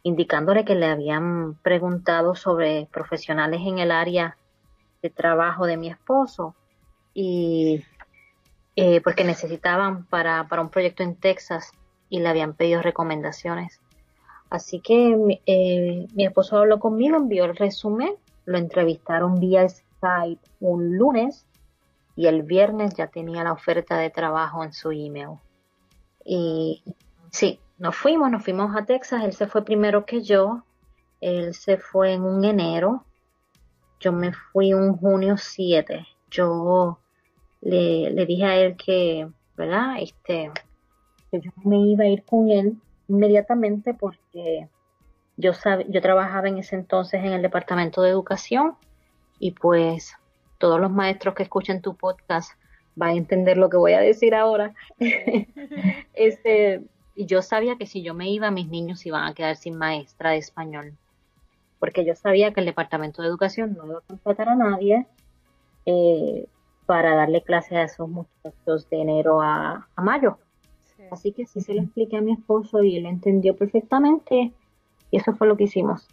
indicándole 0.02 0.64
que 0.64 0.74
le 0.74 0.86
habían 0.86 1.54
preguntado 1.62 2.34
sobre 2.34 2.88
profesionales 2.90 3.60
en 3.64 3.78
el 3.78 3.90
área 3.90 4.36
de 5.02 5.10
trabajo 5.10 5.66
de 5.66 5.76
mi 5.76 5.88
esposo 5.88 6.54
y 7.12 7.84
eh, 8.76 9.00
porque 9.02 9.24
necesitaban 9.24 10.06
para, 10.06 10.48
para, 10.48 10.62
un 10.62 10.70
proyecto 10.70 11.02
en 11.02 11.16
Texas 11.16 11.72
y 12.08 12.20
le 12.20 12.28
habían 12.28 12.54
pedido 12.54 12.82
recomendaciones. 12.82 13.80
Así 14.48 14.80
que 14.80 15.40
eh, 15.46 16.06
mi 16.14 16.24
esposo 16.24 16.58
habló 16.58 16.80
conmigo, 16.80 17.16
envió 17.16 17.44
el 17.44 17.56
resumen, 17.56 18.14
lo 18.46 18.58
entrevistaron 18.58 19.38
vía 19.38 19.68
Skype 19.68 20.40
un 20.60 20.96
lunes 20.96 21.46
y 22.16 22.26
el 22.26 22.42
viernes 22.42 22.94
ya 22.94 23.06
tenía 23.08 23.44
la 23.44 23.52
oferta 23.52 23.98
de 23.98 24.10
trabajo 24.10 24.64
en 24.64 24.72
su 24.72 24.90
email. 24.90 25.38
Y 26.24 26.82
sí, 27.30 27.60
nos 27.78 27.96
fuimos, 27.96 28.30
nos 28.30 28.44
fuimos 28.44 28.76
a 28.76 28.84
Texas, 28.84 29.24
él 29.24 29.32
se 29.32 29.46
fue 29.46 29.64
primero 29.64 30.04
que 30.04 30.22
yo, 30.22 30.64
él 31.20 31.54
se 31.54 31.76
fue 31.76 32.12
en 32.12 32.22
un 32.22 32.44
enero, 32.44 33.04
yo 34.00 34.12
me 34.12 34.32
fui 34.32 34.74
un 34.74 34.96
junio 34.96 35.36
7, 35.36 36.06
yo 36.30 36.98
le, 37.60 38.10
le 38.10 38.26
dije 38.26 38.44
a 38.44 38.56
él 38.56 38.76
que, 38.76 39.28
¿verdad? 39.56 39.96
Este, 40.00 40.50
que 41.30 41.40
yo 41.40 41.50
me 41.64 41.78
iba 41.78 42.04
a 42.04 42.08
ir 42.08 42.24
con 42.24 42.50
él 42.50 42.76
inmediatamente 43.08 43.94
porque 43.94 44.68
yo, 45.36 45.52
yo 45.88 46.00
trabajaba 46.00 46.48
en 46.48 46.58
ese 46.58 46.76
entonces 46.76 47.24
en 47.24 47.32
el 47.32 47.42
departamento 47.42 48.02
de 48.02 48.10
educación 48.10 48.76
y 49.38 49.52
pues 49.52 50.14
todos 50.60 50.78
los 50.78 50.92
maestros 50.92 51.34
que 51.34 51.42
escuchen 51.42 51.80
tu 51.80 51.96
podcast 51.96 52.52
van 52.94 53.10
a 53.10 53.16
entender 53.16 53.56
lo 53.56 53.70
que 53.70 53.78
voy 53.78 53.94
a 53.94 54.00
decir 54.00 54.34
ahora. 54.34 54.74
este, 56.14 56.82
y 57.16 57.26
yo 57.26 57.40
sabía 57.40 57.76
que 57.76 57.86
si 57.86 58.02
yo 58.02 58.12
me 58.14 58.30
iba, 58.30 58.50
mis 58.50 58.68
niños 58.68 59.04
iban 59.06 59.24
a 59.24 59.34
quedar 59.34 59.56
sin 59.56 59.76
maestra 59.76 60.32
de 60.32 60.36
español. 60.36 60.92
Porque 61.78 62.04
yo 62.04 62.14
sabía 62.14 62.52
que 62.52 62.60
el 62.60 62.66
Departamento 62.66 63.22
de 63.22 63.28
Educación 63.28 63.74
no 63.74 63.86
iba 63.86 63.98
a 63.98 64.02
contratar 64.02 64.50
a 64.50 64.54
nadie 64.54 65.06
eh, 65.86 66.46
para 66.84 67.14
darle 67.14 67.42
clases 67.42 67.72
a 67.72 67.82
esos 67.84 68.08
muchachos 68.08 68.88
de 68.90 69.00
enero 69.00 69.40
a, 69.40 69.88
mayo. 69.96 70.36
Así 71.10 71.32
que 71.32 71.46
sí 71.46 71.62
se 71.62 71.72
lo 71.72 71.80
expliqué 71.82 72.18
a 72.18 72.20
mi 72.20 72.32
esposo 72.32 72.82
y 72.82 72.98
él 72.98 73.06
entendió 73.06 73.56
perfectamente 73.56 74.52
y 75.10 75.16
eso 75.16 75.32
fue 75.32 75.46
lo 75.46 75.56
que 75.56 75.64
hicimos. 75.64 76.06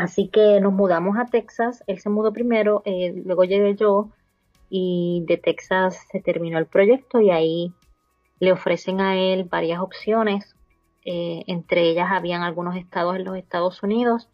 Así 0.00 0.28
que 0.28 0.60
nos 0.62 0.72
mudamos 0.72 1.18
a 1.18 1.26
Texas, 1.26 1.84
él 1.86 1.98
se 1.98 2.08
mudó 2.08 2.32
primero, 2.32 2.80
eh, 2.86 3.12
luego 3.22 3.44
llegué 3.44 3.74
yo 3.76 4.08
y 4.70 5.24
de 5.28 5.36
Texas 5.36 6.06
se 6.10 6.20
terminó 6.22 6.56
el 6.58 6.64
proyecto 6.64 7.20
y 7.20 7.30
ahí 7.30 7.74
le 8.38 8.52
ofrecen 8.52 9.02
a 9.02 9.18
él 9.18 9.44
varias 9.44 9.80
opciones, 9.80 10.56
eh, 11.04 11.44
entre 11.46 11.82
ellas 11.90 12.08
habían 12.10 12.42
algunos 12.42 12.76
estados 12.76 13.16
en 13.16 13.24
los 13.24 13.36
Estados 13.36 13.82
Unidos 13.82 14.30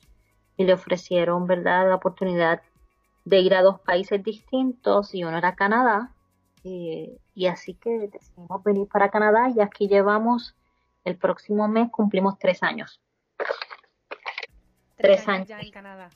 y 0.57 0.63
le 0.63 0.73
ofrecieron, 0.73 1.49
¿verdad?, 1.49 1.89
la 1.89 1.97
oportunidad 1.97 2.63
de 3.25 3.41
ir 3.41 3.53
a 3.53 3.63
dos 3.63 3.81
países 3.81 4.23
distintos 4.23 5.17
y 5.17 5.25
uno 5.25 5.37
era 5.37 5.57
Canadá. 5.57 6.13
Eh, 6.63 7.19
y 7.35 7.47
así 7.47 7.75
que 7.75 8.09
decidimos 8.09 8.63
venir 8.63 8.87
para 8.87 9.11
Canadá 9.11 9.51
y 9.55 9.61
aquí 9.61 9.89
llevamos, 9.89 10.55
el 11.05 11.17
próximo 11.17 11.67
mes 11.67 11.91
cumplimos 11.91 12.39
tres 12.39 12.63
años. 12.63 13.01
Tres, 14.97 15.27
años, 15.29 15.49
ya 15.49 15.61
en 15.61 15.71
Canadá. 15.71 16.11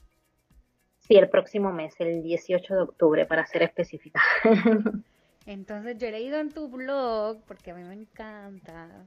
Sí, 0.99 1.17
el 1.17 1.29
próximo 1.29 1.73
mes, 1.73 1.95
el 1.99 2.23
18 2.23 2.75
de 2.75 2.83
octubre, 2.83 3.27
para 3.27 3.47
ser 3.47 3.63
específica. 3.63 4.21
Entonces 5.47 5.99
yo 5.99 6.07
he 6.07 6.13
leído 6.13 6.39
en 6.39 6.51
tu 6.51 6.69
blog, 6.69 7.43
porque 7.47 7.73
a 7.73 7.75
mí 7.75 7.83
me 7.83 7.95
encanta, 7.95 9.07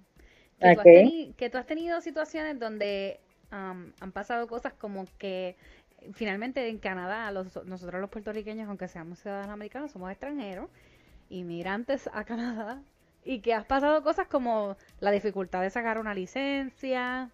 que, 0.60 1.50
tú, 1.51 1.58
has 1.58 1.65
tenido 1.65 2.01
situaciones 2.01 2.60
donde 2.60 3.20
han 3.51 4.12
pasado 4.13 4.48
cosas 4.48 4.74
como 4.74 5.06
que 5.18 5.56
finalmente 6.13 6.68
en 6.68 6.80
Canadá, 6.80 7.32
nosotros 7.32 8.01
los 8.01 8.10
puertorriqueños, 8.10 8.68
aunque 8.68 8.88
seamos 8.88 9.20
ciudadanos 9.20 9.53
americanos, 9.53 9.92
somos 9.92 10.12
extranjeros, 10.12 10.70
inmigrantes 11.30 12.10
a 12.13 12.24
Canadá, 12.24 12.82
y 13.24 13.39
que 13.39 13.53
has 13.53 13.65
pasado 13.65 14.03
cosas 14.03 14.27
como 14.27 14.75
la 15.00 15.12
dificultad 15.12 15.62
de 15.62 15.70
sacar 15.70 15.98
una 15.98 16.13
licencia, 16.13 17.30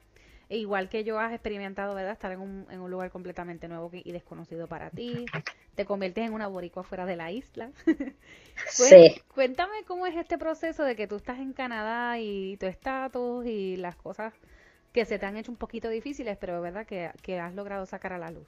e 0.50 0.58
igual 0.58 0.90
que 0.90 1.04
yo 1.04 1.20
has 1.20 1.32
experimentado, 1.32 1.94
¿verdad? 1.94 2.14
Estar 2.14 2.32
en 2.32 2.40
un, 2.40 2.66
en 2.72 2.82
un 2.82 2.90
lugar 2.90 3.12
completamente 3.12 3.68
nuevo 3.68 3.92
y 3.94 4.12
desconocido 4.12 4.68
para 4.68 4.90
ti. 4.90 5.26
Te 5.76 5.86
conviertes 5.86 6.26
en 6.26 6.34
una 6.34 6.48
boricua 6.48 6.84
fuera 6.84 7.06
de 7.06 7.16
la 7.16 7.32
isla. 7.32 7.70
sí. 8.68 9.22
Cuéntame 9.34 9.84
cómo 9.86 10.08
es 10.08 10.16
este 10.16 10.40
proceso 10.40 10.84
de 10.84 10.96
que 10.96 11.08
tú 11.08 11.18
estás 11.18 11.38
en 11.38 11.54
Canadá 11.54 12.18
y 12.18 12.58
tu 12.58 12.66
estatus 12.66 13.46
y 13.46 13.78
las 13.78 13.96
cosas 13.96 14.34
que 14.92 15.06
se 15.06 15.20
te 15.20 15.26
han 15.28 15.38
hecho 15.38 15.52
un 15.52 15.58
poquito 15.58 15.88
difíciles, 15.88 16.36
pero 16.42 16.60
verdad 16.62 16.88
que, 16.88 17.12
que 17.22 17.40
has 17.40 17.54
logrado 17.54 17.86
sacar 17.86 18.14
a 18.14 18.18
la 18.18 18.32
luz. 18.32 18.48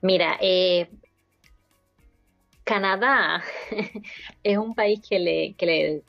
Mira, 0.00 0.38
eh, 0.40 0.88
Canadá 2.62 3.42
es 4.44 4.56
un 4.56 4.76
país 4.76 5.00
que 5.06 5.18
le, 5.18 5.54
que 5.54 5.66
le, 5.66 6.02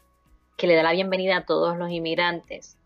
que 0.56 0.68
le 0.68 0.76
da 0.76 0.84
la 0.84 0.92
bienvenida 0.92 1.38
a 1.38 1.46
todos 1.46 1.76
los 1.78 1.90
inmigrantes 1.90 2.78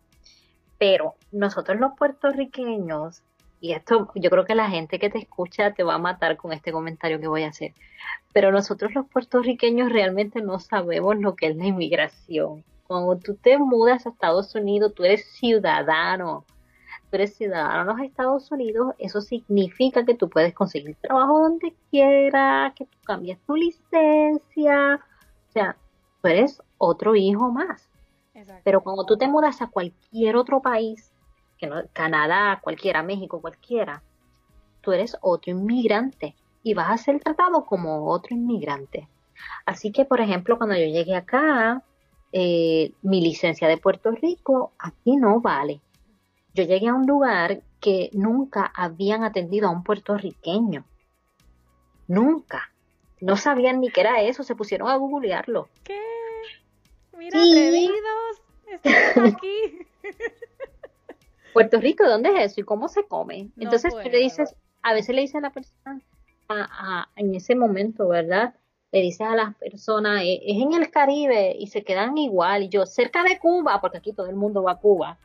pero 0.84 1.16
nosotros 1.34 1.80
los 1.80 1.94
puertorriqueños, 1.98 3.24
y 3.60 3.74
esto 3.74 4.12
yo 4.16 4.30
creo 4.30 4.46
que 4.46 4.56
la 4.56 4.70
gente 4.70 5.00
que 5.00 5.10
te 5.10 5.20
escucha 5.20 5.74
te 5.74 5.84
va 5.84 5.96
a 5.96 6.00
matar 6.00 6.38
con 6.38 6.54
este 6.54 6.72
comentario 6.72 7.20
que 7.20 7.28
voy 7.28 7.44
a 7.44 7.50
hacer, 7.50 7.74
pero 8.34 8.52
nosotros 8.52 8.94
los 8.94 9.08
puertorriqueños 9.08 9.92
realmente 9.92 10.42
no 10.42 10.60
sabemos 10.60 11.18
lo 11.18 11.36
que 11.36 11.48
es 11.48 11.56
la 11.56 11.66
inmigración. 11.66 12.64
Cuando 12.88 13.18
tú 13.18 13.36
te 13.36 13.58
mudas 13.58 14.06
a 14.06 14.10
Estados 14.10 14.54
Unidos, 14.56 14.94
tú 14.94 15.04
eres 15.04 15.26
ciudadano. 15.32 16.46
Tú 17.10 17.16
eres 17.18 17.36
ciudadano 17.36 17.82
en 17.82 17.88
los 17.98 18.06
Estados 18.08 18.52
Unidos, 18.52 18.96
eso 18.98 19.22
significa 19.22 20.04
que 20.04 20.16
tú 20.16 20.30
puedes 20.30 20.54
conseguir 20.54 20.96
trabajo 20.96 21.40
donde 21.40 21.74
quieras, 21.90 22.74
que 22.74 22.86
tú 22.86 22.98
cambias 23.06 23.40
tu 23.46 23.56
licencia, 23.56 25.00
o 25.50 25.52
sea, 25.52 25.78
tú 26.22 26.28
eres 26.28 26.62
otro 26.78 27.16
hijo 27.16 27.52
más. 27.52 27.88
Pero 28.64 28.82
cuando 28.82 29.06
tú 29.06 29.16
te 29.16 29.28
mudas 29.28 29.62
a 29.62 29.68
cualquier 29.68 30.36
otro 30.36 30.60
país, 30.60 31.13
que 31.64 31.68
no, 31.68 31.82
Canadá, 31.94 32.60
cualquiera, 32.62 33.04
México, 33.04 33.40
cualquiera, 33.40 34.04
tú 34.82 34.92
eres 34.92 35.16
otro 35.22 35.52
inmigrante 35.52 36.36
y 36.62 36.74
vas 36.74 36.92
a 36.92 36.98
ser 36.98 37.22
tratado 37.22 37.66
como 37.66 38.10
otro 38.10 38.36
inmigrante. 38.36 39.08
Así 39.66 39.94
que, 39.94 40.04
por 40.04 40.20
ejemplo, 40.20 40.58
cuando 40.58 40.76
yo 40.76 40.86
llegué 40.88 41.16
acá, 41.16 41.82
eh, 42.34 42.92
mi 43.02 43.22
licencia 43.22 43.70
de 43.70 43.78
Puerto 43.78 44.12
Rico 44.12 44.74
aquí 44.78 45.16
no 45.16 45.40
vale. 45.40 45.80
Yo 46.54 46.66
llegué 46.66 46.90
a 46.90 46.94
un 46.94 47.08
lugar 47.08 47.62
que 47.80 48.10
nunca 48.12 48.72
habían 48.76 49.24
atendido 49.24 49.70
a 49.70 49.72
un 49.72 49.84
puertorriqueño. 49.84 50.84
Nunca. 52.08 52.72
No 53.22 53.38
sabían 53.38 53.80
ni 53.80 53.90
qué 53.90 54.02
era 54.02 54.22
eso, 54.22 54.44
se 54.44 54.56
pusieron 54.56 54.90
a 54.90 54.98
googlearlo. 54.98 55.70
¿Qué? 55.84 56.02
Mira, 57.18 57.42
atrevidos, 57.42 58.42
estamos 58.68 59.34
aquí. 59.34 59.88
Puerto 61.54 61.80
Rico, 61.80 62.08
¿dónde 62.08 62.30
es 62.30 62.52
eso? 62.52 62.62
¿Y 62.62 62.64
cómo 62.64 62.88
se 62.88 63.06
come? 63.06 63.50
Entonces 63.58 63.94
tú 63.94 64.10
le 64.10 64.18
dices, 64.18 64.56
a 64.82 64.94
veces 64.94 65.16
le 65.16 65.22
dice 65.22 65.38
a 65.38 65.42
la 65.42 65.52
persona, 65.52 66.02
en 67.16 67.36
ese 67.36 67.56
momento, 67.56 68.08
¿verdad? 68.08 68.54
Le 68.92 69.02
dices 69.02 69.22
a 69.22 69.36
las 69.36 69.56
personas, 69.56 70.22
eh, 70.24 70.42
es 70.46 70.62
en 70.62 70.74
el 70.74 70.92
Caribe 70.92 71.56
y 71.58 71.68
se 71.68 71.84
quedan 71.84 72.18
igual. 72.18 72.64
Y 72.64 72.70
yo, 72.70 72.86
cerca 72.86 73.24
de 73.24 73.40
Cuba, 73.40 73.82
porque 73.82 73.98
aquí 73.98 74.14
todo 74.14 74.28
el 74.28 74.36
mundo 74.36 74.64
va 74.64 74.74
a 74.74 74.78
Cuba. 74.78 75.18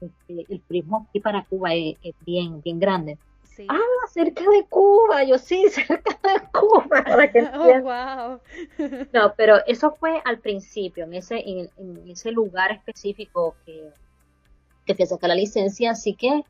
Este, 0.00 0.44
el 0.52 0.60
turismo 0.62 1.06
aquí 1.08 1.20
para 1.20 1.44
Cuba 1.44 1.74
es, 1.74 1.96
bien, 2.26 2.60
bien 2.60 2.78
grande. 2.78 3.18
Ah, 3.68 4.06
cerca 4.12 4.42
de 4.42 4.66
Cuba. 4.68 5.24
Yo 5.24 5.38
sí, 5.38 5.66
cerca 5.70 6.18
de 6.22 6.40
Cuba. 6.52 6.86
Para 6.88 7.30
que 7.32 7.40
oh, 7.40 7.80
wow. 7.82 8.40
no, 9.12 9.34
pero 9.34 9.64
eso 9.66 9.92
fue 9.92 10.20
al 10.24 10.38
principio, 10.40 11.04
en 11.04 11.14
ese, 11.14 11.42
en, 11.46 11.70
ese 12.10 12.32
lugar 12.32 12.72
específico 12.72 13.56
que, 13.64 13.90
que 14.86 14.94
fui 14.94 15.04
a 15.04 15.08
sacar 15.08 15.28
la 15.28 15.34
licencia. 15.34 15.90
Así 15.92 16.14
que, 16.14 16.44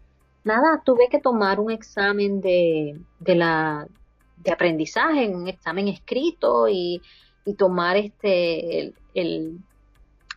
nada, 0.45 0.83
tuve 0.85 1.09
que 1.11 1.21
tomar 1.21 1.61
un 1.61 1.71
examen 1.71 2.41
de, 2.41 3.01
de 3.21 3.35
la 3.35 3.89
de 4.37 4.53
aprendizaje, 4.53 5.29
un 5.29 5.49
examen 5.49 5.89
escrito 5.89 6.69
y, 6.69 7.03
tomar 7.59 7.97
este 7.97 8.93
el, 9.15 9.61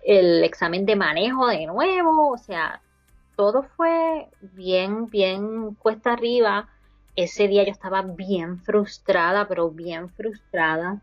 el, 0.03 0.43
examen 0.43 0.85
de 0.85 0.95
manejo 0.95 1.47
de 1.47 1.65
nuevo, 1.65 2.31
o 2.31 2.37
sea, 2.37 2.81
todo 3.35 3.63
fue 3.63 4.27
bien, 4.41 5.07
bien 5.07 5.73
cuesta 5.75 6.13
arriba. 6.13 6.69
Ese 7.15 7.47
día 7.47 7.63
yo 7.63 7.71
estaba 7.71 8.03
bien 8.03 8.59
frustrada, 8.59 9.47
pero 9.47 9.71
bien 9.71 10.09
frustrada. 10.09 11.01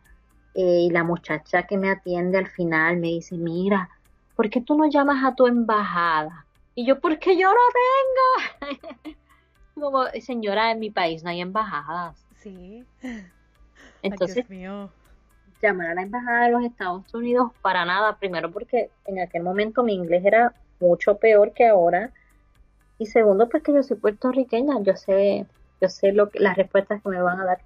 Eh, 0.55 0.87
y 0.87 0.91
la 0.91 1.05
muchacha 1.05 1.65
que 1.65 1.77
me 1.77 1.91
atiende 1.91 2.39
al 2.39 2.47
final 2.47 2.97
me 2.99 3.09
dice, 3.09 3.37
mira, 3.37 3.91
¿por 4.37 4.49
qué 4.49 4.61
tú 4.61 4.77
no 4.77 4.89
llamas 4.89 5.25
a 5.25 5.35
tu 5.35 5.47
embajada? 5.47 6.46
Y 6.77 6.87
yo, 6.87 7.01
porque 7.01 7.37
yo 7.39 7.49
no 7.49 8.69
tengo. 8.71 9.17
Como, 9.75 10.05
señora, 10.21 10.71
en 10.71 10.79
mi 10.79 10.91
país 10.91 11.25
no 11.25 11.31
hay 11.31 11.41
embajadas. 11.41 12.25
Sí. 12.37 12.85
Entonces, 14.03 14.47
llamar 15.63 15.87
a 15.89 15.95
la 15.95 16.03
embajada 16.03 16.45
de 16.45 16.53
los 16.53 16.63
Estados 16.63 17.13
Unidos 17.15 17.51
para 17.63 17.87
nada. 17.87 18.17
Primero 18.19 18.53
porque 18.53 18.91
en 19.07 19.21
aquel 19.21 19.43
momento 19.43 19.83
mi 19.83 19.95
inglés 19.95 20.23
era 20.25 20.55
mucho 20.79 21.17
peor 21.17 21.53
que 21.55 21.67
ahora. 21.67 22.13
Y 22.99 23.07
segundo, 23.07 23.49
pues 23.49 23.63
que 23.63 23.73
yo 23.73 23.83
soy 23.83 23.97
puertorriqueña, 23.97 24.75
yo 24.83 24.97
sé, 24.97 25.47
yo 25.81 25.89
sé 25.89 26.13
lo 26.13 26.29
que, 26.29 26.41
las 26.41 26.57
respuestas 26.57 27.03
que 27.03 27.09
me 27.09 27.23
van 27.23 27.41
a 27.41 27.47
dar. 27.47 27.63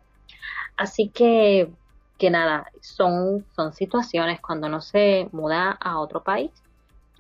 Así 0.77 1.09
que, 1.09 1.69
que 2.17 2.31
nada, 2.31 2.71
son, 2.81 3.45
son 3.57 3.73
situaciones 3.73 4.41
cuando 4.41 4.69
uno 4.69 4.81
se 4.81 5.29
muda 5.33 5.73
a 5.81 5.99
otro 5.99 6.23
país, 6.23 6.51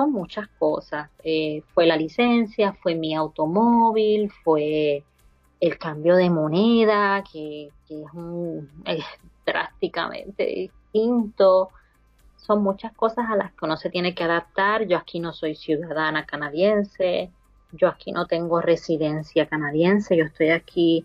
son 0.00 0.12
muchas 0.12 0.48
cosas. 0.58 1.10
Eh, 1.22 1.62
fue 1.74 1.86
la 1.86 1.96
licencia, 1.96 2.72
fue 2.72 2.94
mi 2.94 3.14
automóvil, 3.14 4.30
fue 4.42 5.04
el 5.60 5.78
cambio 5.78 6.16
de 6.16 6.30
moneda, 6.30 7.22
que, 7.30 7.68
es, 8.86 9.04
drásticamente 9.44 10.46
distinto. 10.46 11.68
Son 12.36 12.62
muchas 12.62 12.94
cosas 12.94 13.26
a 13.28 13.36
las 13.36 13.52
que 13.52 13.66
uno 13.66 13.76
se 13.76 13.90
tiene 13.90 14.14
que 14.14 14.24
adaptar. 14.24 14.86
Yo 14.86 14.96
aquí 14.96 15.20
no 15.20 15.34
soy 15.34 15.54
ciudadana 15.54 16.24
canadiense, 16.24 17.30
yo 17.72 17.88
aquí 17.88 18.10
no 18.10 18.26
tengo 18.26 18.62
residencia 18.62 19.46
canadiense, 19.46 20.16
yo 20.16 20.24
estoy 20.24 20.48
aquí 20.48 21.04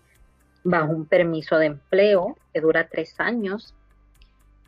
bajo 0.64 0.90
un 0.90 1.04
permiso 1.04 1.58
de 1.58 1.66
empleo 1.66 2.38
que 2.54 2.62
dura 2.62 2.88
tres 2.88 3.20
años. 3.20 3.74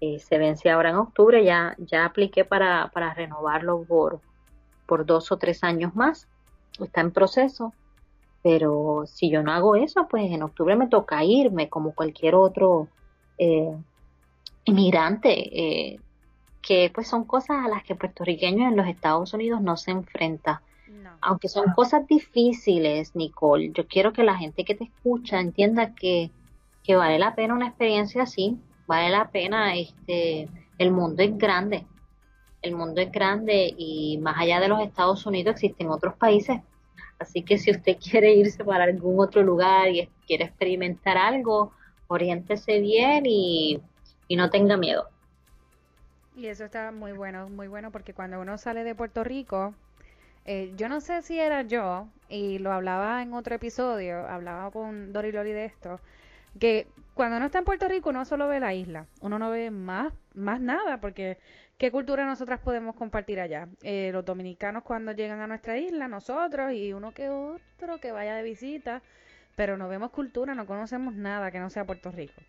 Eh, 0.01 0.19
se 0.19 0.39
vence 0.39 0.71
ahora 0.71 0.91
en 0.91 0.97
octubre, 0.97 1.45
ya, 1.45 1.75
ya 1.79 2.05
apliqué 2.05 2.45
para, 2.45 2.91
para 2.93 3.15
renovarlo 3.15 3.83
por, 3.83 4.21
por 4.87 5.05
dos 5.05 5.33
o 5.33 5.39
tres 5.39 5.65
años 5.65 5.95
más. 5.97 6.29
Está 6.79 7.01
en 7.01 7.11
proceso 7.11 7.73
pero 8.43 9.05
si 9.07 9.31
yo 9.31 9.43
no 9.43 9.53
hago 9.53 9.77
eso, 9.77 10.07
pues 10.09 10.31
en 10.31 10.43
octubre 10.43 10.77
me 10.77 10.89
toca 10.89 11.25
irme 11.25 11.69
como 11.69 11.93
cualquier 11.93 12.35
otro 12.35 12.89
eh, 13.37 13.77
inmigrante, 14.65 15.33
eh, 15.93 16.01
que 16.63 16.91
pues 16.95 17.09
son 17.09 17.25
cosas 17.25 17.65
a 17.65 17.69
las 17.69 17.83
que 17.83 17.95
puertorriqueños 17.95 18.71
en 18.71 18.77
los 18.77 18.87
Estados 18.87 19.33
Unidos 19.35 19.61
no 19.61 19.77
se 19.77 19.91
enfrenta. 19.91 20.63
Aunque 21.21 21.49
son 21.49 21.73
cosas 21.73 22.07
difíciles, 22.07 23.17
Nicole, 23.17 23.73
yo 23.73 23.89
quiero 23.89 24.13
que 24.13 24.23
la 24.23 24.37
gente 24.37 24.65
que 24.65 24.77
te 24.77 24.85
escucha 24.85 25.41
entienda 25.41 25.95
que, 25.95 26.31
que 26.85 26.95
vale 26.95 27.19
la 27.19 27.35
pena 27.35 27.55
una 27.55 27.67
experiencia 27.67 28.23
así, 28.23 28.57
vale 28.89 29.11
la 29.11 29.31
pena, 29.31 29.77
este, 29.77 30.49
el 30.79 30.91
mundo 30.91 31.23
es 31.23 31.39
grande, 31.39 31.87
el 32.63 32.75
mundo 32.75 33.01
es 33.01 33.13
grande 33.13 33.73
y 33.77 34.19
más 34.19 34.37
allá 34.39 34.59
de 34.59 34.67
los 34.67 34.81
Estados 34.81 35.25
Unidos 35.27 35.55
existen 35.55 35.89
otros 35.89 36.15
países 36.15 36.61
Así 37.19 37.43
que 37.43 37.59
si 37.59 37.71
usted 37.71 37.97
quiere 38.11 38.33
irse 38.33 38.65
para 38.65 38.85
algún 38.85 39.21
otro 39.21 39.43
lugar 39.43 39.89
y 39.89 40.09
quiere 40.27 40.45
experimentar 40.45 41.17
algo, 41.17 41.73
oriéntese 42.07 42.81
bien 42.81 43.25
y, 43.27 43.81
no 44.31 44.51
tenga 44.51 44.77
miedo. 44.77 45.09
Y 46.37 46.47
eso 46.47 46.65
está 46.65 46.93
muy 46.93 47.13
bueno, 47.13 47.49
muy 47.49 47.67
bueno 47.67 47.91
porque 47.91 48.15
cuando 48.15 48.41
uno 48.41 48.59
sale 48.59 48.85
de 48.85 48.95
Puerto 48.95 49.25
Rico, 49.25 49.75
eh, 50.45 50.73
yo 50.77 50.89
no 50.89 51.01
sé 51.01 51.23
si 51.23 51.41
era 51.41 51.63
yo, 51.63 52.07
y 52.29 52.59
lo 52.59 52.73
hablaba 52.73 53.23
en 53.23 53.35
otro 53.35 53.57
episodio, 53.57 54.27
hablaba 54.29 54.71
con 54.71 55.13
Dori 55.13 55.33
Lori 55.33 55.53
de 55.53 55.65
esto, 55.65 55.99
que 56.59 56.87
cuando 57.15 57.37
uno 57.37 57.47
está 57.47 57.59
en 57.59 57.65
Puerto 57.65 57.89
Rico 57.89 58.11
uno 58.11 58.25
solo 58.25 58.49
ve 58.49 58.61
la 58.61 58.75
isla, 58.75 59.07
uno 59.21 59.39
no 59.39 59.51
ve 59.51 59.71
más, 59.71 60.13
más 60.35 60.61
nada, 60.61 61.01
porque 61.01 61.39
¿Qué 61.79 61.93
cultura 61.93 62.27
nosotras 62.27 62.59
podemos 62.59 62.97
compartir 62.97 63.39
allá? 63.39 63.69
Eh, 63.83 64.11
los 64.13 64.25
dominicanos 64.25 64.83
cuando 64.83 65.13
llegan 65.13 65.41
a 65.41 65.47
nuestra 65.47 65.79
isla, 65.79 66.09
nosotros 66.09 66.73
y 66.73 66.93
uno 66.93 67.13
que 67.13 67.29
otro 67.29 68.01
que 68.01 68.11
vaya 68.11 68.35
de 68.35 68.43
visita, 68.43 69.01
pero 69.55 69.77
no 69.77 69.89
vemos 69.89 70.11
cultura, 70.11 70.57
no 70.57 70.67
conocemos 70.67 71.15
nada 71.15 71.53
que 71.53 71.61
no 71.61 71.71
sea 71.71 71.85
Puerto 71.85 72.11
Rico. 72.11 72.43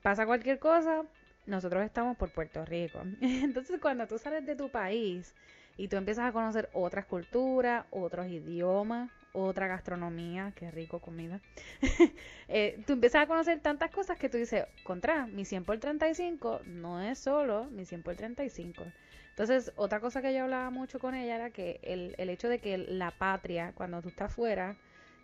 Pasa 0.00 0.24
cualquier 0.24 0.58
cosa, 0.58 1.02
nosotros 1.44 1.84
estamos 1.84 2.16
por 2.16 2.32
Puerto 2.32 2.64
Rico. 2.64 3.02
Entonces 3.20 3.78
cuando 3.82 4.06
tú 4.06 4.16
sales 4.16 4.46
de 4.46 4.56
tu 4.56 4.70
país 4.70 5.34
y 5.76 5.88
tú 5.88 5.96
empiezas 5.96 6.24
a 6.24 6.32
conocer 6.32 6.70
otras 6.72 7.04
culturas, 7.04 7.84
otros 7.90 8.28
idiomas, 8.28 9.10
otra 9.32 9.66
gastronomía, 9.66 10.52
qué 10.54 10.70
rico 10.70 11.00
comida. 11.00 11.40
eh, 12.48 12.82
tú 12.86 12.94
empiezas 12.94 13.22
a 13.22 13.26
conocer 13.26 13.60
tantas 13.60 13.90
cosas 13.90 14.18
que 14.18 14.28
tú 14.28 14.36
dices, 14.36 14.66
contra, 14.84 15.26
mi 15.26 15.44
100 15.44 15.64
por 15.64 15.78
35 15.78 16.60
no 16.66 17.00
es 17.00 17.18
solo 17.18 17.64
mi 17.66 17.84
100 17.84 18.02
por 18.02 18.16
35. 18.16 18.84
Entonces, 19.30 19.72
otra 19.76 20.00
cosa 20.00 20.20
que 20.20 20.34
yo 20.34 20.42
hablaba 20.42 20.70
mucho 20.70 20.98
con 20.98 21.14
ella 21.14 21.36
era 21.36 21.50
que 21.50 21.80
el, 21.82 22.14
el 22.18 22.28
hecho 22.28 22.48
de 22.48 22.58
que 22.58 22.76
la 22.76 23.10
patria, 23.10 23.72
cuando 23.74 24.02
tú 24.02 24.08
estás 24.08 24.34
fuera, 24.34 24.76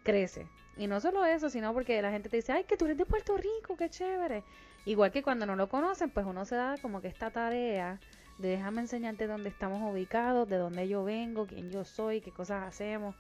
crece. 0.02 0.46
Y 0.76 0.86
no 0.86 1.00
solo 1.00 1.24
eso, 1.24 1.50
sino 1.50 1.72
porque 1.74 2.00
la 2.00 2.10
gente 2.10 2.28
te 2.28 2.36
dice, 2.36 2.52
ay, 2.52 2.64
que 2.64 2.76
tú 2.76 2.84
eres 2.84 2.98
de 2.98 3.06
Puerto 3.06 3.36
Rico, 3.36 3.76
qué 3.76 3.90
chévere. 3.90 4.44
Igual 4.84 5.10
que 5.10 5.22
cuando 5.22 5.46
no 5.46 5.56
lo 5.56 5.68
conocen, 5.68 6.10
pues 6.10 6.26
uno 6.26 6.44
se 6.44 6.54
da 6.54 6.76
como 6.80 7.00
que 7.00 7.08
esta 7.08 7.30
tarea 7.30 7.98
de 8.38 8.50
déjame 8.50 8.82
enseñarte 8.82 9.26
dónde 9.26 9.48
estamos 9.48 9.82
ubicados, 9.90 10.48
de 10.48 10.56
dónde 10.56 10.88
yo 10.88 11.04
vengo, 11.04 11.46
quién 11.46 11.70
yo 11.70 11.84
soy, 11.84 12.20
qué 12.20 12.30
cosas 12.30 12.66
hacemos. 12.66 13.16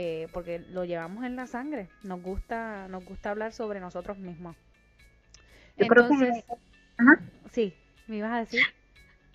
Eh, 0.00 0.28
porque 0.32 0.60
lo 0.60 0.84
llevamos 0.84 1.24
en 1.24 1.34
la 1.34 1.48
sangre. 1.48 1.88
Nos 2.04 2.22
gusta, 2.22 2.86
nos 2.86 3.04
gusta 3.04 3.30
hablar 3.30 3.52
sobre 3.52 3.80
nosotros 3.80 4.16
mismos. 4.16 4.54
Entonces, 5.76 6.44
sí, 7.50 7.74
me 8.06 8.18
ibas 8.18 8.32
a 8.32 8.38
decir. 8.38 8.60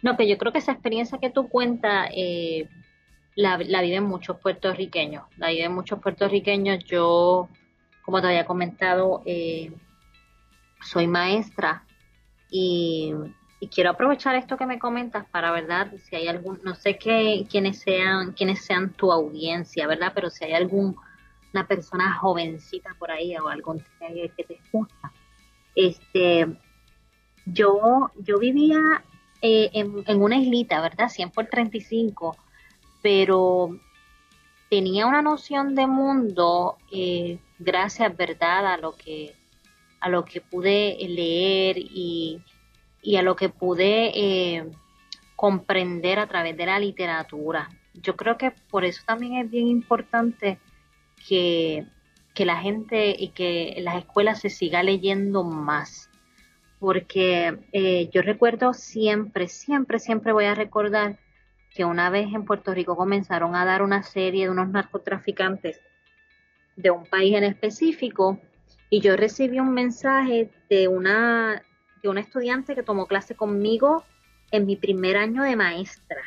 No, 0.01 0.15
que 0.15 0.25
yo 0.25 0.37
creo 0.37 0.53
que 0.53 0.59
esa 0.59 0.71
experiencia 0.71 1.17
que 1.17 1.29
tú 1.29 1.49
cuentas 1.49 2.09
eh, 2.15 2.69
la, 3.35 3.57
la 3.57 3.81
viven 3.81 4.05
muchos 4.05 4.39
puertorriqueños. 4.39 5.25
La 5.35 5.49
viven 5.49 5.73
muchos 5.73 5.99
puertorriqueños. 5.99 6.81
Yo, 6.85 7.49
como 8.01 8.21
te 8.21 8.27
había 8.27 8.45
comentado, 8.45 9.21
eh, 9.25 9.69
soy 10.81 11.07
maestra 11.07 11.83
y 12.49 13.13
y 13.63 13.69
quiero 13.69 13.91
aprovechar 13.91 14.35
esto 14.35 14.57
que 14.57 14.65
me 14.65 14.77
comentas 14.77 15.25
para, 15.29 15.49
¿verdad? 15.53 15.89
Si 16.03 16.17
hay 16.17 16.27
algún, 16.27 16.59
no 16.65 16.75
sé 16.75 16.97
qué, 16.97 17.47
quiénes 17.49 17.79
sean, 17.79 18.33
quiénes 18.33 18.65
sean 18.65 18.91
tu 18.91 19.09
audiencia, 19.09 19.87
¿verdad? 19.87 20.11
Pero 20.13 20.29
si 20.29 20.43
hay 20.43 20.51
alguna 20.51 20.97
persona 21.65 22.13
jovencita 22.15 22.93
por 22.99 23.09
ahí 23.09 23.37
o 23.37 23.47
algún 23.47 23.81
que 24.35 24.43
te 24.43 24.55
escucha. 24.55 25.13
Este, 25.75 26.57
yo, 27.45 28.11
yo 28.17 28.37
vivía 28.37 28.81
eh, 29.41 29.69
en, 29.71 30.21
una 30.21 30.35
islita, 30.35 30.81
¿verdad? 30.81 31.07
100 31.07 31.31
por 31.31 31.45
35, 31.45 32.35
pero 33.01 33.79
tenía 34.69 35.07
una 35.07 35.21
noción 35.21 35.73
de 35.73 35.87
mundo 35.87 36.75
eh, 36.91 37.39
gracias, 37.59 38.13
¿verdad?, 38.17 38.73
a 38.73 38.77
lo 38.77 38.97
que, 38.97 39.33
a 40.01 40.09
lo 40.09 40.25
que 40.25 40.41
pude 40.41 40.97
leer 41.07 41.77
y, 41.77 42.43
a 43.17 43.21
lo 43.21 43.35
que 43.35 43.49
pude 43.49 44.11
eh, 44.15 44.65
comprender 45.35 46.19
a 46.19 46.27
través 46.27 46.55
de 46.57 46.65
la 46.65 46.79
literatura. 46.79 47.69
Yo 47.93 48.15
creo 48.15 48.37
que 48.37 48.51
por 48.69 48.85
eso 48.85 49.01
también 49.05 49.35
es 49.35 49.51
bien 49.51 49.67
importante 49.67 50.59
que, 51.27 51.85
que 52.33 52.45
la 52.45 52.57
gente 52.57 53.15
y 53.17 53.29
que 53.29 53.75
las 53.81 53.97
escuelas 53.97 54.39
se 54.39 54.49
siga 54.49 54.83
leyendo 54.83 55.43
más. 55.43 56.09
Porque 56.79 57.57
eh, 57.71 58.09
yo 58.11 58.21
recuerdo 58.21 58.73
siempre, 58.73 59.47
siempre, 59.47 59.99
siempre 59.99 60.33
voy 60.33 60.45
a 60.45 60.55
recordar 60.55 61.19
que 61.73 61.85
una 61.85 62.09
vez 62.09 62.33
en 62.33 62.45
Puerto 62.45 62.73
Rico 62.73 62.95
comenzaron 62.95 63.55
a 63.55 63.65
dar 63.65 63.81
una 63.81 64.03
serie 64.03 64.45
de 64.45 64.51
unos 64.51 64.69
narcotraficantes 64.69 65.81
de 66.75 66.91
un 66.91 67.05
país 67.05 67.35
en 67.35 67.43
específico 67.43 68.39
y 68.89 69.01
yo 69.01 69.15
recibí 69.15 69.59
un 69.59 69.73
mensaje 69.73 70.49
de 70.69 70.87
una, 70.87 71.63
de 72.03 72.09
una 72.09 72.19
estudiante 72.19 72.75
que 72.75 72.83
tomó 72.83 73.07
clase 73.07 73.33
conmigo 73.33 74.03
en 74.51 74.65
mi 74.65 74.75
primer 74.75 75.17
año 75.17 75.41
de 75.41 75.55
maestra 75.55 76.21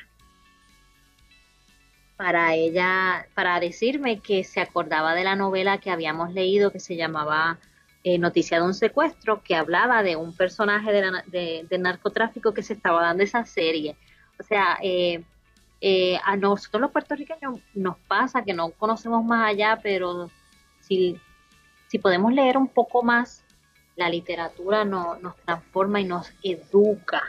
para 2.16 2.54
ella, 2.54 3.28
para 3.34 3.60
decirme 3.60 4.20
que 4.20 4.42
se 4.42 4.60
acordaba 4.60 5.14
de 5.14 5.22
la 5.22 5.36
novela 5.36 5.78
que 5.78 5.90
habíamos 5.90 6.32
leído 6.32 6.72
que 6.72 6.80
se 6.80 6.96
llamaba 6.96 7.58
eh, 8.04 8.18
Noticia 8.18 8.58
de 8.58 8.64
un 8.64 8.72
secuestro, 8.72 9.42
que 9.42 9.54
hablaba 9.54 10.02
de 10.02 10.16
un 10.16 10.34
personaje 10.34 10.92
de, 10.92 11.66
de, 11.68 11.78
narcotráfico 11.78 12.54
que 12.54 12.62
se 12.62 12.72
estaba 12.72 13.02
dando 13.02 13.22
esa 13.22 13.44
serie. 13.44 13.96
O 14.38 14.42
sea, 14.42 14.78
eh, 14.82 15.24
eh, 15.80 16.18
a 16.24 16.36
nosotros 16.36 16.80
los 16.80 16.90
puertorriqueños 16.90 17.60
nos 17.74 17.98
pasa 17.98 18.44
que 18.44 18.54
no 18.54 18.70
conocemos 18.70 19.24
más 19.24 19.50
allá, 19.50 19.78
pero 19.82 20.30
si, 20.80 21.20
si 21.88 21.98
podemos 21.98 22.32
leer 22.32 22.56
un 22.56 22.68
poco 22.68 23.02
más, 23.02 23.44
la 23.96 24.08
literatura 24.08 24.84
no, 24.84 25.16
nos 25.16 25.36
transforma 25.36 26.00
y 26.00 26.04
nos 26.04 26.32
educa 26.42 27.22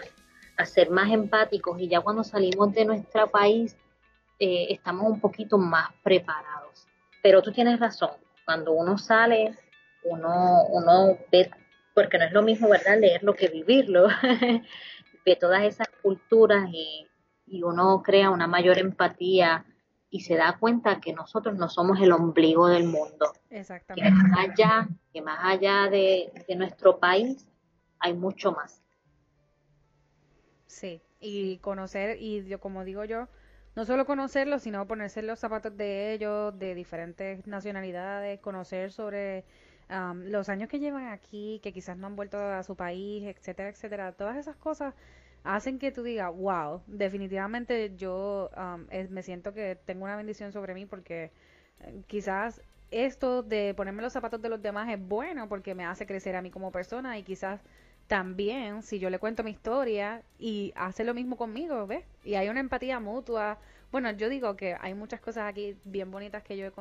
a 0.57 0.65
ser 0.65 0.89
más 0.89 1.11
empáticos 1.11 1.79
y 1.79 1.87
ya 1.87 2.01
cuando 2.01 2.23
salimos 2.23 2.73
de 2.73 2.85
nuestro 2.85 3.29
país 3.29 3.75
eh, 4.39 4.67
estamos 4.69 5.09
un 5.09 5.19
poquito 5.19 5.57
más 5.57 5.89
preparados. 6.03 6.87
Pero 7.23 7.41
tú 7.41 7.51
tienes 7.51 7.79
razón, 7.79 8.11
cuando 8.45 8.73
uno 8.73 8.97
sale, 8.97 9.55
uno, 10.03 10.63
uno 10.69 11.17
ve, 11.31 11.49
porque 11.95 12.17
no 12.17 12.25
es 12.25 12.31
lo 12.31 12.41
mismo, 12.41 12.69
¿verdad?, 12.69 12.99
leerlo 12.99 13.33
que 13.33 13.47
vivirlo, 13.47 14.07
ve 15.25 15.35
todas 15.35 15.63
esas 15.63 15.87
culturas 16.01 16.69
y, 16.71 17.07
y 17.47 17.63
uno 17.63 18.01
crea 18.03 18.29
una 18.29 18.47
mayor 18.47 18.77
empatía 18.77 19.65
y 20.09 20.21
se 20.21 20.35
da 20.35 20.57
cuenta 20.59 20.99
que 21.01 21.13
nosotros 21.13 21.55
no 21.55 21.69
somos 21.69 21.99
el 21.99 22.11
ombligo 22.11 22.67
del 22.67 22.85
mundo. 22.85 23.33
Exactamente. 23.49 24.09
Que 24.35 24.39
allá, 24.39 24.87
más 25.21 25.39
allá 25.41 25.89
de, 25.89 26.31
nuestro 26.55 26.99
país 26.99 27.47
hay 27.99 28.13
mucho 28.13 28.51
más. 28.51 28.81
Sí, 30.67 31.01
y 31.19 31.57
conocer, 31.57 32.17
y 32.19 32.45
yo 32.45 32.59
como 32.59 32.83
digo 32.83 33.05
yo, 33.05 33.27
no 33.75 33.85
solo 33.85 34.05
conocerlos, 34.05 34.63
sino 34.63 34.87
ponerse 34.87 35.21
los 35.21 35.39
zapatos 35.39 35.75
de 35.77 36.13
ellos, 36.13 36.57
de 36.57 36.75
diferentes 36.75 37.45
nacionalidades, 37.47 38.39
conocer 38.39 38.91
sobre 38.91 39.45
los 40.25 40.49
años 40.49 40.67
que 40.67 40.79
llevan 40.79 41.07
aquí, 41.07 41.59
que 41.63 41.71
quizás 41.71 41.97
no 41.97 42.07
han 42.07 42.15
vuelto 42.15 42.37
a 42.37 42.63
su 42.63 42.75
país, 42.75 43.23
etcétera, 43.23 43.69
etcétera. 43.69 44.11
Todas 44.11 44.35
esas 44.35 44.57
cosas 44.57 44.93
hacen 45.43 45.79
que 45.79 45.91
tú 45.91 46.03
digas, 46.03 46.33
wow, 46.35 46.81
definitivamente 46.87 47.95
yo 47.95 48.49
me 49.09 49.23
siento 49.23 49.53
que 49.53 49.77
tengo 49.85 50.03
una 50.03 50.17
bendición 50.17 50.51
sobre 50.51 50.73
mí 50.73 50.85
porque 50.85 51.31
eh, 51.81 52.01
quizás 52.07 52.61
esto 52.91 53.43
de 53.43 53.73
ponerme 53.75 54.01
los 54.01 54.13
zapatos 54.13 54.41
de 54.41 54.49
los 54.49 54.61
demás 54.61 54.89
es 54.89 54.99
bueno 54.99 55.49
porque 55.49 55.75
me 55.75 55.85
hace 55.85 56.05
crecer 56.05 56.35
a 56.35 56.41
mí 56.41 56.49
como 56.49 56.71
persona 56.71 57.17
y 57.17 57.23
quizás 57.23 57.61
también 58.07 58.83
si 58.83 58.99
yo 58.99 59.09
le 59.09 59.19
cuento 59.19 59.43
mi 59.43 59.51
historia 59.51 60.23
y 60.39 60.71
hace 60.75 61.03
lo 61.03 61.13
mismo 61.13 61.35
conmigo, 61.35 61.85
¿ves? 61.87 62.05
Y 62.23 62.35
hay 62.35 62.47
una 62.47 62.61
empatía 62.61 62.99
mutua. 62.99 63.57
Bueno, 63.91 64.11
yo 64.11 64.29
digo 64.29 64.55
que 64.55 64.75
hay 64.79 64.93
muchas 64.93 65.19
cosas 65.19 65.49
aquí 65.49 65.75
bien 65.83 66.09
bonitas 66.11 66.43
que 66.43 66.55
yo 66.55 66.71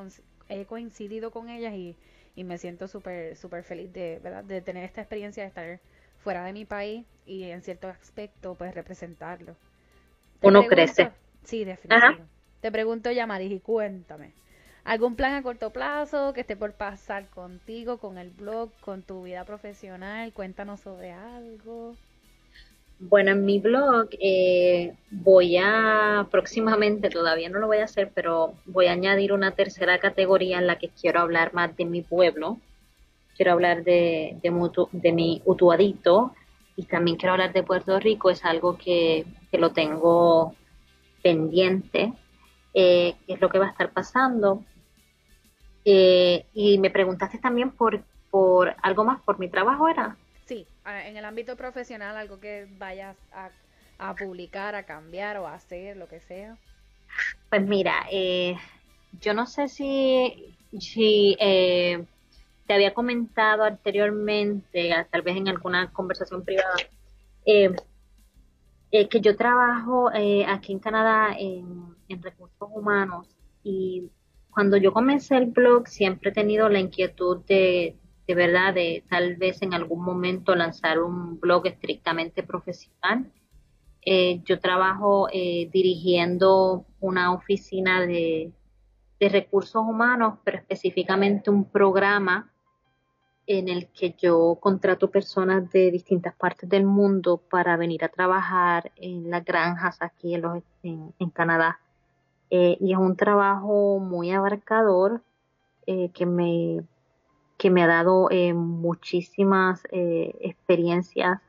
he, 0.49 0.65
coincidido 0.67 1.33
con 1.33 1.49
ellas 1.49 1.75
y, 1.75 1.97
y 2.37 2.45
me 2.45 2.59
siento 2.59 2.87
súper 2.87 3.37
súper 3.37 3.65
feliz 3.65 3.93
de, 3.93 4.21
¿verdad? 4.23 4.45
de 4.45 4.61
tener 4.61 4.85
esta 4.85 5.01
experiencia 5.01 5.43
de 5.43 5.49
estar 5.49 5.81
fuera 6.19 6.45
de 6.45 6.53
mi 6.53 6.65
país 6.65 7.05
y 7.27 7.45
en 7.45 7.63
cierto 7.63 7.89
aspecto 7.89 8.55
pues 8.55 8.75
representarlo. 8.75 9.57
Uno 10.43 10.65
crece. 10.67 11.11
Sí, 11.45 11.65
definitivamente. 11.65 12.25
Te 12.61 12.73
pregunto, 12.73 13.11
Yamaris, 13.11 13.53
y 13.53 13.61
cuéntame. 13.61 14.33
¿Algún 14.87 15.17
plan 15.17 15.35
a 15.35 15.43
corto 15.43 15.71
plazo 15.71 16.33
que 16.33 16.43
esté 16.43 16.55
por 16.55 16.73
pasar 16.73 17.27
contigo, 17.31 17.99
con 17.99 18.19
el 18.19 18.31
blog, 18.31 18.71
con 18.81 19.03
tu 19.03 19.25
vida 19.25 19.45
profesional? 19.45 20.33
Cuéntanos 20.33 20.79
sobre 20.79 21.11
algo. 21.11 21.97
Bueno, 23.01 23.33
en 23.33 23.45
mi 23.45 23.59
blog 23.59 24.11
eh, 24.21 24.95
voy 25.11 25.57
a 25.57 26.29
próximamente, 26.31 27.11
todavía 27.11 27.49
no 27.49 27.59
lo 27.59 27.67
voy 27.67 27.79
a 27.79 27.85
hacer, 27.85 28.13
pero 28.15 28.55
voy 28.65 28.87
a 28.87 28.93
añadir 28.93 29.33
una 29.33 29.51
tercera 29.51 29.99
categoría 29.99 30.59
en 30.59 30.69
la 30.69 30.79
que 30.79 30.91
quiero 30.91 31.19
hablar 31.19 31.53
más 31.53 31.77
de 31.77 31.85
mi 31.85 32.03
pueblo. 32.03 32.59
Quiero 33.37 33.51
hablar 33.53 33.83
de, 33.83 34.39
de, 34.41 35.13
mi 35.13 35.43
utuadito 35.45 36.33
y 36.77 36.85
también 36.85 37.17
quiero 37.17 37.33
hablar 37.33 37.53
de 37.53 37.65
Puerto 37.65 37.99
Rico. 37.99 38.31
Es 38.31 38.45
algo 38.45 38.79
que, 38.79 39.27
lo 39.51 39.73
tengo 39.73 40.55
pendiente, 41.23 42.13
eh, 42.73 43.17
es 43.27 43.41
lo 43.41 43.49
que 43.49 43.59
va 43.59 43.67
a 43.67 43.71
estar 43.71 43.91
pasando. 43.91 44.63
Eh, 45.89 46.45
y 46.53 46.79
me 46.79 46.91
preguntaste 46.91 47.39
también 47.39 47.71
por, 47.71 48.03
por 48.29 48.75
algo 48.83 49.05
más, 49.05 49.23
por 49.23 49.39
mi 49.39 49.49
trabajo, 49.49 49.89
¿era? 49.89 50.17
Sí, 50.45 50.67
en 50.85 51.17
el 51.17 51.25
ámbito 51.25 51.55
profesional, 51.57 52.17
algo 52.17 52.41
que 52.41 52.67
vayas 52.77 53.17
a, 53.33 54.15
publicar, 54.17 54.75
a 54.75 54.83
cambiar 54.83 55.37
o 55.37 55.47
a 55.47 55.55
hacer, 55.55 55.97
lo 55.97 56.09
que 56.09 56.19
sea. 56.19 56.57
Pues 57.49 57.63
mira, 57.63 58.05
eh, 58.11 58.57
yo 59.21 59.33
no 59.33 59.47
sé 59.47 59.69
si, 59.69 60.57
si 60.77 61.37
eh, 61.39 62.05
te 62.67 62.75
había 62.75 62.93
comentado 62.93 63.63
anteriormente, 63.63 64.91
tal 65.13 65.23
vez 65.23 65.37
en 65.37 65.47
alguna 65.49 65.93
conversación 65.93 66.45
privada, 66.45 66.75
que 68.91 69.21
yo 69.21 69.37
trabajo 69.37 70.11
aquí 70.49 70.73
en 70.73 70.81
Canadá 70.81 71.37
en, 71.39 71.95
en 72.09 72.23
recursos 72.23 72.69
humanos 72.73 73.29
y 73.63 74.11
cuando 74.57 74.79
yo 74.79 74.91
comencé 74.91 75.37
el 75.37 75.49
blog 75.49 75.87
siempre 75.87 76.31
he 76.31 76.33
tenido 76.33 76.71
la 76.71 76.79
inquietud 76.79 77.45
de, 77.45 77.95
de 78.27 78.35
verdad, 78.35 78.73
de 78.73 79.05
tal 79.07 79.37
vez 79.37 79.61
en 79.61 79.75
algún 79.75 80.03
momento 80.03 80.55
lanzar 80.55 80.99
un 80.99 81.39
blog 81.39 81.67
estrictamente 81.67 82.43
profesional. 82.43 83.31
Eh, 84.01 84.41
yo 84.47 84.59
trabajo 84.59 85.29
eh, 85.31 85.69
dirigiendo 85.71 86.87
una 87.01 87.35
oficina 87.35 88.01
de, 88.07 88.51
de, 89.21 89.29
recursos 89.29 89.83
humanos, 89.87 90.39
pero 90.43 90.57
específicamente 90.57 91.51
un 91.51 91.71
programa 91.71 92.51
en 93.47 93.69
el 93.69 93.89
que 93.89 94.17
yo 94.17 94.57
contrato 94.59 95.11
personas 95.11 95.71
de 95.71 95.91
distintas 95.91 96.35
partes 96.35 96.67
del 96.67 96.87
mundo 96.87 97.37
para 97.37 97.77
venir 97.77 98.05
a 98.05 98.09
trabajar 98.09 98.91
en 98.97 99.29
las 99.29 99.45
granjas 99.45 99.99
aquí 100.01 100.35
en, 100.35 100.41
los, 100.41 100.63
en 100.83 101.31
Canadá. 101.35 101.79
Eh, 102.51 102.77
y 102.81 102.93
es 102.93 102.99
un 102.99 103.17
trabajo 103.17 103.99
muy 103.99 104.31
abarcador 104.31 105.21
eh, 105.87 106.11
que, 106.15 106.27
me, 106.27 106.85
que 107.57 107.71
me 107.71 107.83
ha 107.83 107.87
dado 107.87 108.29
eh, 108.31 108.55
muchísimas 108.55 109.83
experiencias 109.91 111.41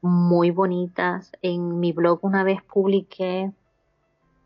muy 0.00 0.50
bonitas. 0.50 1.32
En 1.42 1.78
mi 1.80 1.92
blog 1.92 2.20
una 2.22 2.42
vez 2.42 2.62
publiqué 2.62 3.52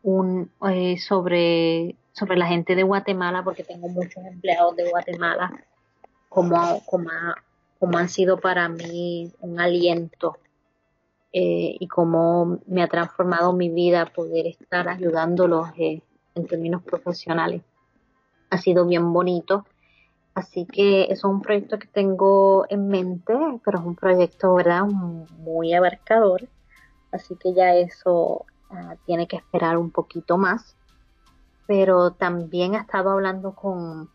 un, 0.02 0.50
sobre, 0.98 1.96
sobre 2.12 2.36
la 2.36 2.46
gente 2.46 2.74
de 2.74 2.82
Guatemala, 2.82 3.44
porque 3.44 3.62
tengo 3.62 3.88
muchos 3.88 4.24
empleados 4.24 4.76
de 4.76 4.90
Guatemala, 4.90 5.52
como, 6.28 6.84
como, 6.86 7.10
como 7.78 7.98
han 7.98 8.08
sido 8.08 8.40
para 8.40 8.68
mí 8.68 9.32
un 9.40 9.60
aliento 9.60 10.36
eh, 11.36 11.76
y 11.80 11.88
cómo 11.88 12.60
me 12.68 12.80
ha 12.84 12.86
transformado 12.86 13.52
mi 13.52 13.68
vida 13.68 14.06
poder 14.06 14.46
estar 14.46 14.88
ayudándolos 14.88 15.68
eh, 15.76 16.00
en 16.36 16.46
términos 16.46 16.84
profesionales. 16.84 17.62
Ha 18.50 18.58
sido 18.58 18.86
bien 18.86 19.12
bonito. 19.12 19.66
Así 20.32 20.64
que 20.64 21.10
es 21.10 21.24
un 21.24 21.42
proyecto 21.42 21.80
que 21.80 21.88
tengo 21.88 22.66
en 22.68 22.86
mente, 22.86 23.34
pero 23.64 23.80
es 23.80 23.84
un 23.84 23.96
proyecto, 23.96 24.54
¿verdad?, 24.54 24.84
muy 24.84 25.74
abarcador. 25.74 26.48
Así 27.10 27.34
que 27.34 27.52
ya 27.52 27.74
eso 27.74 28.46
ah, 28.70 28.94
tiene 29.04 29.26
que 29.26 29.36
esperar 29.36 29.76
un 29.76 29.90
poquito 29.90 30.38
más. 30.38 30.76
Pero 31.66 32.12
también 32.12 32.74
he 32.74 32.78
estado 32.78 33.10
hablando 33.10 33.56
con, 33.56 34.08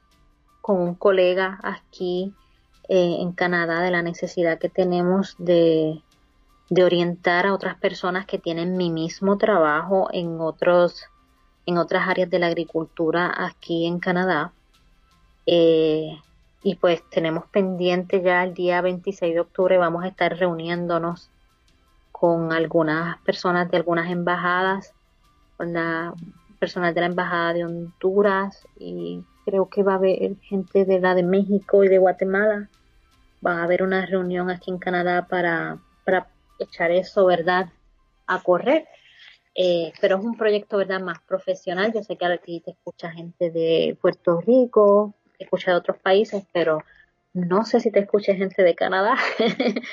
con 0.62 0.80
un 0.80 0.96
colega 0.96 1.60
aquí 1.64 2.34
eh, 2.88 3.18
en 3.20 3.34
Canadá 3.34 3.82
de 3.82 3.92
la 3.92 4.04
necesidad 4.04 4.58
que 4.58 4.70
tenemos 4.70 5.36
de 5.38 6.02
de 6.70 6.84
orientar 6.84 7.48
a 7.48 7.54
otras 7.54 7.76
personas 7.76 8.26
que 8.26 8.38
tienen 8.38 8.78
mi 8.78 8.92
mismo 8.92 9.38
trabajo 9.38 10.10
en 10.12 10.40
otros 10.40 11.06
en 11.66 11.78
otras 11.78 12.08
áreas 12.08 12.30
de 12.30 12.40
la 12.40 12.48
agricultura 12.48 13.32
aquí 13.36 13.86
en 13.86 14.00
Canadá. 14.00 14.54
Eh, 15.46 16.18
y 16.64 16.76
pues 16.76 17.04
tenemos 17.10 17.46
pendiente 17.48 18.22
ya 18.22 18.44
el 18.44 18.54
día 18.54 18.82
26 18.82 19.36
de 19.36 19.40
octubre, 19.40 19.78
vamos 19.78 20.04
a 20.04 20.08
estar 20.08 20.36
reuniéndonos 20.36 21.30
con 22.12 22.52
algunas 22.52 23.20
personas 23.20 23.70
de 23.70 23.78
algunas 23.78 24.10
embajadas, 24.10 24.94
con 25.58 25.74
la 25.74 26.14
personas 26.60 26.94
de 26.94 27.02
la 27.02 27.08
embajada 27.08 27.54
de 27.54 27.66
Honduras 27.66 28.68
y 28.78 29.24
creo 29.46 29.70
que 29.70 29.84
va 29.84 29.94
a 29.94 29.96
haber 29.96 30.36
gente 30.42 30.86
de 30.86 31.00
la 31.00 31.16
de 31.16 31.24
México 31.24 31.84
y 31.84 31.88
de 31.88 32.00
Guatemala. 32.00 32.68
Va 33.46 33.60
a 33.60 33.64
haber 33.64 33.84
una 33.84 34.06
reunión 34.06 34.50
aquí 34.50 34.70
en 34.70 34.80
Canadá 34.80 35.28
para 35.30 35.78
echar 36.64 36.92
eso, 36.92 37.26
¿verdad? 37.26 37.70
A 38.28 38.42
correr. 38.42 38.88
Eh, 39.56 39.92
pero 40.00 40.18
es 40.18 40.24
un 40.24 40.38
proyecto, 40.38 40.78
¿verdad? 40.78 41.02
Más 41.02 41.20
profesional. 41.22 41.92
Yo 41.94 42.04
sé 42.04 42.18
que 42.18 42.26
aquí 42.26 42.62
te 42.62 42.72
escucha 42.72 43.12
gente 43.12 43.52
de 43.52 43.98
Puerto 44.02 44.42
Rico, 44.42 45.14
escucha 45.38 45.72
de 45.72 45.78
otros 45.78 45.98
países, 45.98 46.44
pero 46.54 46.84
no 47.34 47.66
sé 47.66 47.80
si 47.80 47.92
te 47.92 48.00
escucha 48.00 48.36
gente 48.36 48.64
de 48.64 48.76
Canadá. 48.76 49.16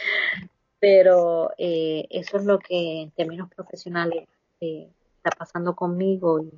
pero 0.78 1.52
eh, 1.58 2.06
eso 2.10 2.36
es 2.36 2.44
lo 2.44 2.58
que 2.58 3.02
en 3.02 3.10
términos 3.10 3.48
profesionales 3.54 4.28
eh, 4.60 4.88
está 5.16 5.30
pasando 5.36 5.74
conmigo 5.74 6.40
y, 6.40 6.50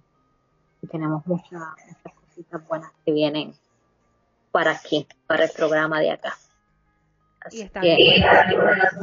tenemos 0.90 1.26
muchas, 1.26 1.60
cositas 2.28 2.66
buenas 2.68 2.92
que 3.04 3.12
vienen 3.12 3.52
para 4.52 4.70
aquí, 4.70 5.08
para 5.26 5.44
el 5.44 5.50
programa 5.50 5.98
de 5.98 6.12
acá. 6.12 6.36
Y 7.52 7.62
está 7.62 7.80
bien. 7.80 7.98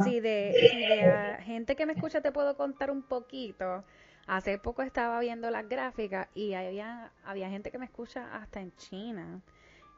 Si 0.04 0.20
de, 0.20 0.54
si 0.70 0.78
de 0.78 1.38
gente 1.44 1.76
que 1.76 1.86
me 1.86 1.92
escucha 1.92 2.20
te 2.20 2.32
puedo 2.32 2.56
contar 2.56 2.90
un 2.90 3.02
poquito. 3.02 3.84
Hace 4.26 4.58
poco 4.58 4.82
estaba 4.82 5.20
viendo 5.20 5.50
las 5.50 5.68
gráficas 5.68 6.28
y 6.34 6.54
había, 6.54 7.12
había 7.24 7.48
gente 7.48 7.70
que 7.70 7.78
me 7.78 7.84
escucha 7.84 8.34
hasta 8.34 8.60
en 8.60 8.74
China. 8.76 9.40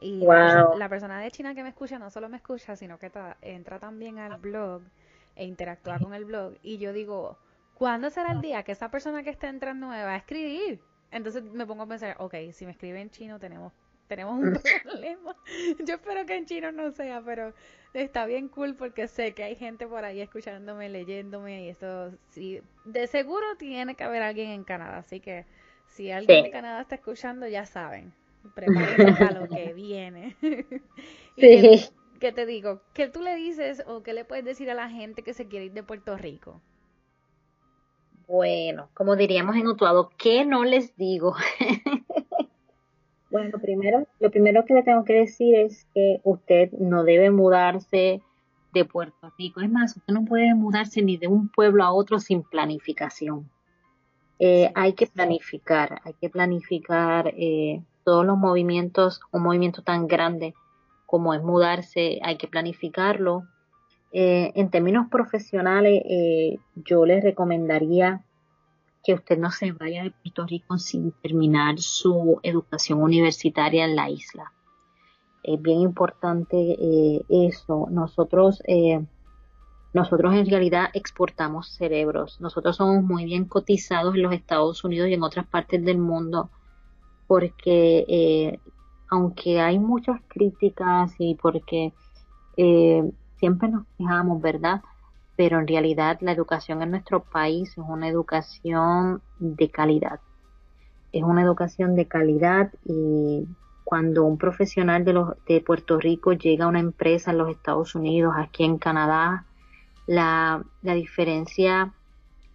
Y 0.01 0.21
la, 0.21 0.89
persona, 0.89 1.21
de 1.21 1.31
China 1.31 1.55
que 1.55 1.63
me 1.63 1.71
escucha 1.71 1.99
no 1.99 2.11
solo 2.11 2.29
me 2.29 2.37
escucha, 2.37 2.77
sino 2.77 2.99
que 2.99 3.11
entra 3.41 3.79
también 3.79 4.19
al 4.19 4.39
blog 4.39 4.83
e 5.35 5.45
interactúa 5.45 5.99
con 5.99 6.15
el 6.15 6.25
blog. 6.25 6.55
Y 6.63 6.79
yo 6.79 6.93
digo, 6.93 7.39
¿cuándo 7.75 8.11
será 8.11 8.33
el 8.33 8.41
día 8.41 8.63
que 8.63 8.73
esa 8.73 8.91
persona 8.91 9.23
que 9.23 9.31
está 9.31 9.49
entrando 9.49 9.89
me 9.89 10.05
va 10.05 10.13
a 10.13 10.17
escribir? 10.17 10.81
Entonces 11.11 11.43
me 11.43 11.67
pongo 11.67 11.85
a 11.85 11.87
pensar, 11.87 12.17
ok, 12.19 12.35
si 12.53 12.67
me 12.67 12.73
escribe 12.73 13.01
en 13.01 13.11
chino 13.11 13.39
tenemos 13.39 13.73
tenemos 14.09 14.39
un 14.39 14.53
problema. 14.83 15.37
Yo 15.85 15.95
espero 15.95 16.27
que 16.27 16.37
en 16.37 16.47
chino 16.47 16.73
no 16.73 16.91
sea, 16.91 17.23
pero 17.23 17.53
está 17.95 18.27
bien 18.27 18.49
cool 18.49 18.75
porque 18.75 19.07
sé 19.07 19.35
que 19.35 19.45
hay 19.45 19.55
gente 19.55 19.87
por 19.87 20.05
ahí 20.05 20.21
escuchándome, 20.21 20.89
leyéndome 20.89 21.65
y 21.65 21.69
eso 21.69 22.13
sí, 22.31 22.61
de 22.85 23.07
seguro 23.07 23.47
tiene 23.59 23.95
que 23.95 24.05
haber 24.05 24.23
alguien 24.23 24.51
en 24.51 24.65
Canadá, 24.65 24.99
así 24.99 25.21
que 25.21 25.47
si 25.87 26.11
alguien 26.11 26.45
de 26.45 26.51
Canadá 26.51 26.81
está 26.81 26.97
escuchando 26.97 27.47
ya 27.47 27.67
saben, 27.67 28.13
prepárense 28.55 29.13
para 29.13 29.41
lo 29.41 29.49
que 29.49 29.73
viene. 29.75 30.37
sí. 31.37 31.89
¿Qué 32.21 32.33
te 32.33 32.47
digo? 32.47 32.83
¿Qué 32.95 33.09
tú 33.09 33.23
le 33.23 33.37
dices 33.37 33.85
o 33.87 34.03
qué 34.03 34.13
le 34.13 34.25
puedes 34.25 34.45
decir 34.45 34.71
a 34.71 34.75
la 34.75 34.91
gente 34.91 35.23
que 35.23 35.35
se 35.35 35.47
quiere 35.47 35.67
ir 35.67 35.73
de 35.73 35.85
Puerto 35.85 36.17
Rico? 36.17 36.61
Bueno, 38.27 38.91
como 38.93 39.17
diríamos 39.17 39.57
en 39.57 39.69
Utuado, 39.69 40.11
¿qué 40.19 40.45
no 40.45 40.65
les 40.65 40.97
digo? 40.97 41.35
Bueno, 43.31 43.51
lo 43.53 43.59
primero, 43.59 44.07
lo 44.21 44.31
primero 44.31 44.65
que 44.65 44.75
le 44.75 44.83
tengo 44.83 45.05
que 45.05 45.15
decir 45.15 45.55
es 45.55 45.87
que 45.95 46.21
usted 46.25 46.73
no 46.73 47.05
debe 47.05 47.31
mudarse 47.31 48.23
de 48.73 48.85
Puerto 48.85 49.33
Rico. 49.39 49.61
Es 49.61 49.71
más, 49.71 49.97
usted 49.97 50.15
no 50.15 50.25
puede 50.25 50.55
mudarse 50.55 51.03
ni 51.03 51.17
de 51.17 51.27
un 51.27 51.49
pueblo 51.49 51.85
a 51.85 51.93
otro 51.93 52.19
sin 52.19 52.43
planificación. 52.43 53.51
Eh, 54.39 54.71
hay 54.75 54.93
que 54.93 55.07
planificar, 55.07 56.01
hay 56.05 56.15
que 56.21 56.31
planificar 56.31 57.35
eh, 57.37 57.83
todos 58.05 58.25
los 58.25 58.39
movimientos, 58.39 59.21
un 59.33 59.43
movimiento 59.43 59.83
tan 59.83 60.07
grande 60.07 60.55
como 61.09 61.33
es 61.33 61.43
mudarse, 61.43 62.21
hay 62.23 62.37
que 62.37 62.49
planificarlo. 62.49 63.45
Eh, 64.13 64.53
en 64.55 64.71
términos 64.71 65.09
profesionales, 65.11 66.03
eh, 66.05 66.59
yo 66.75 67.07
les 67.07 67.25
recomendaría 67.25 68.23
que 69.05 69.15
usted 69.15 69.39
no 69.39 69.51
se 69.51 69.73
vaya 69.73 70.03
de 70.03 70.11
Puerto 70.11 70.47
Rico 70.47 70.79
sin 70.79 71.13
terminar 71.13 71.79
su 71.79 72.41
educación 72.43 73.03
universitaria 73.03 73.85
en 73.85 73.97
la 73.97 74.11
isla. 74.11 74.53
Es 75.43 75.61
bien 75.63 75.81
importante 75.81 76.57
eh, 76.57 77.23
eso. 77.29 77.87
Nosotros, 77.91 78.63
nosotros 79.95 80.35
en 80.35 80.47
realidad 80.51 80.91
exportamos 80.93 81.69
cerebros. 81.71 82.41
Nosotros 82.41 82.77
somos 82.77 83.03
muy 83.03 83.25
bien 83.25 83.45
cotizados 83.45 84.15
en 84.15 84.23
los 84.23 84.35
Estados 84.35 84.85
Unidos 84.85 85.09
y 85.09 85.15
en 85.15 85.23
otras 85.23 85.47
partes 85.47 85.85
del 85.85 85.99
mundo 85.99 86.51
porque 87.27 88.61
aunque 89.11 89.61
hay 89.61 89.79
muchas 89.79 90.21
críticas 90.29 91.15
y 91.19 91.35
porque 91.35 91.93
eh, 92.57 93.11
siempre 93.37 93.69
nos 93.69 93.87
quejamos, 93.97 94.41
¿verdad? 94.41 94.83
Pero 95.39 95.59
en 95.61 95.69
realidad 95.69 96.19
la 96.21 96.33
educación 96.33 96.83
en 96.83 96.91
nuestro 96.91 97.21
país 97.21 97.71
es 97.71 97.79
una 97.79 98.09
educación 98.09 99.23
de 99.39 99.71
calidad. 99.71 100.21
Es 101.13 101.23
una 101.23 101.43
educación 101.43 101.97
de 101.97 102.07
calidad 102.07 102.71
y 102.85 103.47
cuando 103.85 104.25
un 104.25 104.37
profesional 104.37 105.05
de, 105.05 105.15
los, 105.15 105.33
de 105.47 105.63
Puerto 105.63 105.99
Rico 105.99 106.35
llega 106.35 106.67
a 106.67 106.69
una 106.69 106.81
empresa 106.81 107.31
en 107.31 107.39
los 107.39 107.51
Estados 107.51 107.95
Unidos, 107.95 108.35
aquí 108.37 108.65
en 108.65 108.79
Canadá, 108.79 109.47
la, 110.07 110.63
la 110.83 110.95
diferencia 110.95 111.95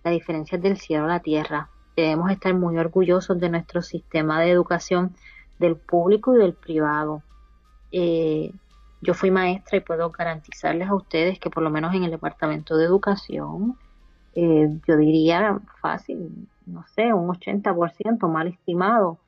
la 0.04 0.12
diferencia 0.12 0.58
es 0.58 0.62
del 0.62 0.78
cielo 0.78 1.06
a 1.06 1.08
la 1.08 1.20
tierra. 1.22 1.70
Debemos 1.96 2.30
estar 2.32 2.54
muy 2.54 2.78
orgullosos 2.78 3.40
de 3.40 3.50
nuestro 3.50 3.82
sistema 3.82 4.42
de 4.42 4.52
educación 4.52 5.16
del 5.60 5.78
público 5.78 6.36
y 6.36 6.40
del 6.40 6.54
privado. 6.54 7.24
Eh, 7.92 8.52
yo 9.04 9.14
fui 9.14 9.32
maestra 9.32 9.78
y 9.78 9.82
puedo 9.82 10.10
garantizarles 10.10 10.90
a 10.90 10.96
ustedes 10.96 11.40
que 11.40 11.50
por 11.50 11.64
lo 11.64 11.70
menos 11.70 11.94
en 11.94 12.04
el 12.04 12.12
departamento 12.12 12.78
de 12.78 12.86
educación, 12.86 13.78
eh, 14.36 14.70
yo 14.88 14.98
diría 14.98 15.60
fácil, 15.82 16.48
no 16.66 16.86
sé, 16.88 17.14
un 17.14 17.28
80% 17.28 18.28
mal 18.30 18.48
estimado 18.48 19.20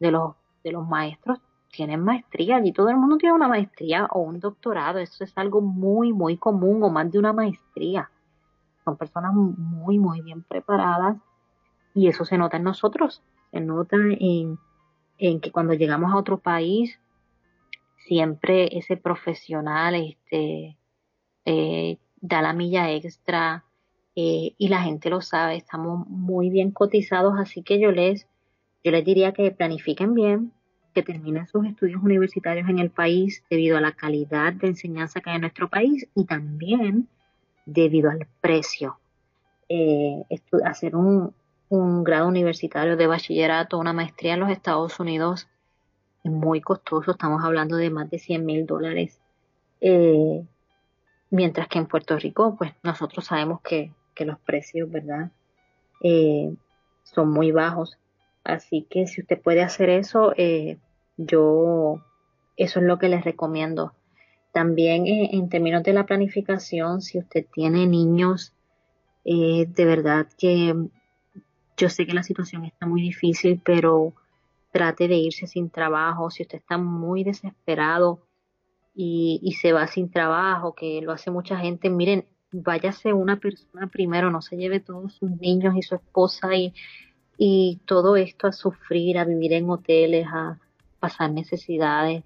de 0.00 0.10
los, 0.10 0.34
de 0.62 0.72
los 0.72 0.86
maestros 0.86 1.40
tienen 1.70 2.04
maestría. 2.04 2.60
y 2.64 2.72
todo 2.72 2.88
el 2.88 2.96
mundo 2.96 3.16
tiene 3.16 3.34
una 3.34 3.48
maestría 3.48 4.06
o 4.06 4.20
un 4.20 4.38
doctorado. 4.38 5.00
Eso 5.00 5.24
es 5.24 5.36
algo 5.36 5.60
muy, 5.60 6.12
muy 6.12 6.36
común 6.36 6.82
o 6.84 6.88
más 6.88 7.10
de 7.10 7.18
una 7.18 7.32
maestría. 7.32 8.10
Son 8.84 8.96
personas 8.96 9.34
muy, 9.34 9.98
muy 9.98 10.20
bien 10.20 10.44
preparadas 10.44 11.16
y 11.92 12.06
eso 12.06 12.24
se 12.24 12.38
nota 12.38 12.58
en 12.58 12.62
nosotros. 12.62 13.22
Se 13.50 13.60
nota 13.60 13.96
en 13.96 14.58
en 15.18 15.40
que 15.40 15.52
cuando 15.52 15.74
llegamos 15.74 16.12
a 16.12 16.16
otro 16.16 16.38
país, 16.38 16.98
siempre 18.06 18.76
ese 18.76 18.96
profesional 18.96 19.94
este, 19.94 20.76
eh, 21.44 21.98
da 22.20 22.42
la 22.42 22.52
milla 22.52 22.90
extra 22.92 23.64
eh, 24.16 24.54
y 24.56 24.68
la 24.68 24.82
gente 24.82 25.10
lo 25.10 25.20
sabe, 25.20 25.56
estamos 25.56 26.06
muy 26.06 26.50
bien 26.50 26.70
cotizados, 26.70 27.34
así 27.38 27.62
que 27.62 27.80
yo 27.80 27.90
les, 27.90 28.26
yo 28.84 28.92
les 28.92 29.04
diría 29.04 29.32
que 29.32 29.50
planifiquen 29.50 30.14
bien, 30.14 30.52
que 30.94 31.02
terminen 31.02 31.48
sus 31.48 31.66
estudios 31.66 32.02
universitarios 32.02 32.68
en 32.68 32.78
el 32.78 32.90
país 32.90 33.42
debido 33.50 33.76
a 33.76 33.80
la 33.80 33.92
calidad 33.92 34.52
de 34.52 34.68
enseñanza 34.68 35.20
que 35.20 35.30
hay 35.30 35.36
en 35.36 35.42
nuestro 35.42 35.68
país 35.68 36.06
y 36.14 36.24
también 36.24 37.08
debido 37.66 38.10
al 38.10 38.28
precio. 38.40 38.98
Eh, 39.68 40.22
hacer 40.64 40.94
un, 40.94 41.34
un 41.68 42.04
grado 42.04 42.28
universitario 42.28 42.96
de 42.96 43.06
bachillerato, 43.08 43.78
una 43.78 43.92
maestría 43.92 44.34
en 44.34 44.40
los 44.40 44.50
Estados 44.50 45.00
Unidos 45.00 45.48
es 46.24 46.32
muy 46.32 46.62
costoso, 46.62 47.12
estamos 47.12 47.44
hablando 47.44 47.76
de 47.76 47.90
más 47.90 48.10
de 48.10 48.18
100 48.18 48.46
mil 48.46 48.66
dólares. 48.66 49.20
Eh, 49.82 50.42
mientras 51.30 51.68
que 51.68 51.78
en 51.78 51.86
Puerto 51.86 52.18
Rico, 52.18 52.56
pues 52.56 52.72
nosotros 52.82 53.26
sabemos 53.26 53.60
que, 53.60 53.92
los 54.16 54.38
precios, 54.38 54.90
¿verdad? 54.90 55.30
Eh, 56.00 56.54
son 57.02 57.30
muy 57.30 57.52
bajos. 57.52 57.98
Así 58.42 58.86
que 58.88 59.06
si 59.06 59.20
usted 59.20 59.40
puede 59.40 59.62
hacer 59.62 59.90
eso, 59.90 60.32
eh, 60.36 60.78
yo 61.18 62.02
eso 62.56 62.80
es 62.80 62.86
lo 62.86 62.98
que 62.98 63.08
les 63.08 63.24
recomiendo. 63.24 63.92
También 64.52 65.06
en 65.06 65.48
términos 65.48 65.82
de 65.82 65.92
la 65.92 66.06
planificación, 66.06 67.02
si 67.02 67.18
usted 67.18 67.44
tiene 67.52 67.86
niños, 67.86 68.54
de 69.24 69.84
verdad 69.84 70.28
que 70.38 70.74
yo 71.76 71.88
sé 71.88 72.06
que 72.06 72.14
la 72.14 72.22
situación 72.22 72.64
está 72.64 72.86
muy 72.86 73.02
difícil, 73.02 73.60
pero 73.64 74.14
trate 74.74 75.06
de 75.06 75.14
irse 75.14 75.46
sin 75.46 75.70
trabajo. 75.70 76.30
Si 76.30 76.42
usted 76.42 76.58
está 76.58 76.78
muy 76.78 77.22
desesperado 77.22 78.26
y, 78.92 79.38
y 79.40 79.52
se 79.52 79.72
va 79.72 79.86
sin 79.86 80.10
trabajo, 80.10 80.74
que 80.74 81.00
lo 81.00 81.12
hace 81.12 81.30
mucha 81.30 81.56
gente, 81.56 81.90
miren, 81.90 82.26
váyase 82.50 83.12
una 83.12 83.38
persona 83.38 83.86
primero, 83.86 84.32
no 84.32 84.42
se 84.42 84.56
lleve 84.56 84.80
todos 84.80 85.12
sus 85.14 85.30
niños 85.30 85.76
y 85.76 85.82
su 85.82 85.94
esposa 85.94 86.48
y, 86.56 86.72
todo 87.86 88.16
esto 88.16 88.46
a 88.48 88.52
sufrir, 88.52 89.18
a 89.18 89.24
vivir 89.24 89.52
en 89.52 89.70
hoteles, 89.70 90.26
a 90.32 90.58
pasar 91.00 91.30
necesidades. 91.30 92.24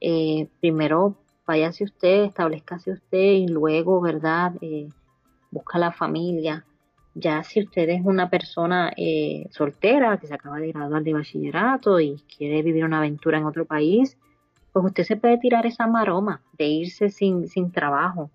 Eh, 0.00 0.48
primero 0.60 1.16
váyase 1.46 1.84
usted, 1.84 2.24
establezcase 2.24 2.92
usted 2.92 3.32
y 3.32 3.48
luego, 3.48 4.00
¿verdad? 4.00 4.52
Eh, 4.60 4.88
busca 5.50 5.78
la 5.78 5.92
familia 5.92 6.64
Ya 7.18 7.42
si 7.42 7.62
usted 7.62 7.88
es 7.88 8.02
una 8.04 8.28
persona 8.28 8.92
eh, 8.94 9.46
soltera 9.50 10.18
que 10.18 10.26
se 10.26 10.34
acaba 10.34 10.58
de 10.58 10.70
graduar 10.70 11.02
de 11.02 11.14
bachillerato 11.14 11.98
y 11.98 12.22
quiere 12.36 12.60
vivir 12.60 12.84
una 12.84 12.98
aventura 12.98 13.38
en 13.38 13.46
otro 13.46 13.64
país, 13.64 14.18
pues 14.70 14.84
usted 14.84 15.04
se 15.04 15.16
puede 15.16 15.38
tirar 15.38 15.64
esa 15.64 15.86
maroma 15.86 16.42
de 16.58 16.66
irse 16.66 17.08
sin, 17.08 17.48
sin 17.48 17.72
trabajo, 17.72 18.30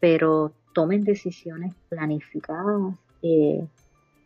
pero 0.00 0.50
tomen 0.74 1.04
decisiones 1.04 1.72
planificadas, 1.88 2.96
eh, 3.22 3.64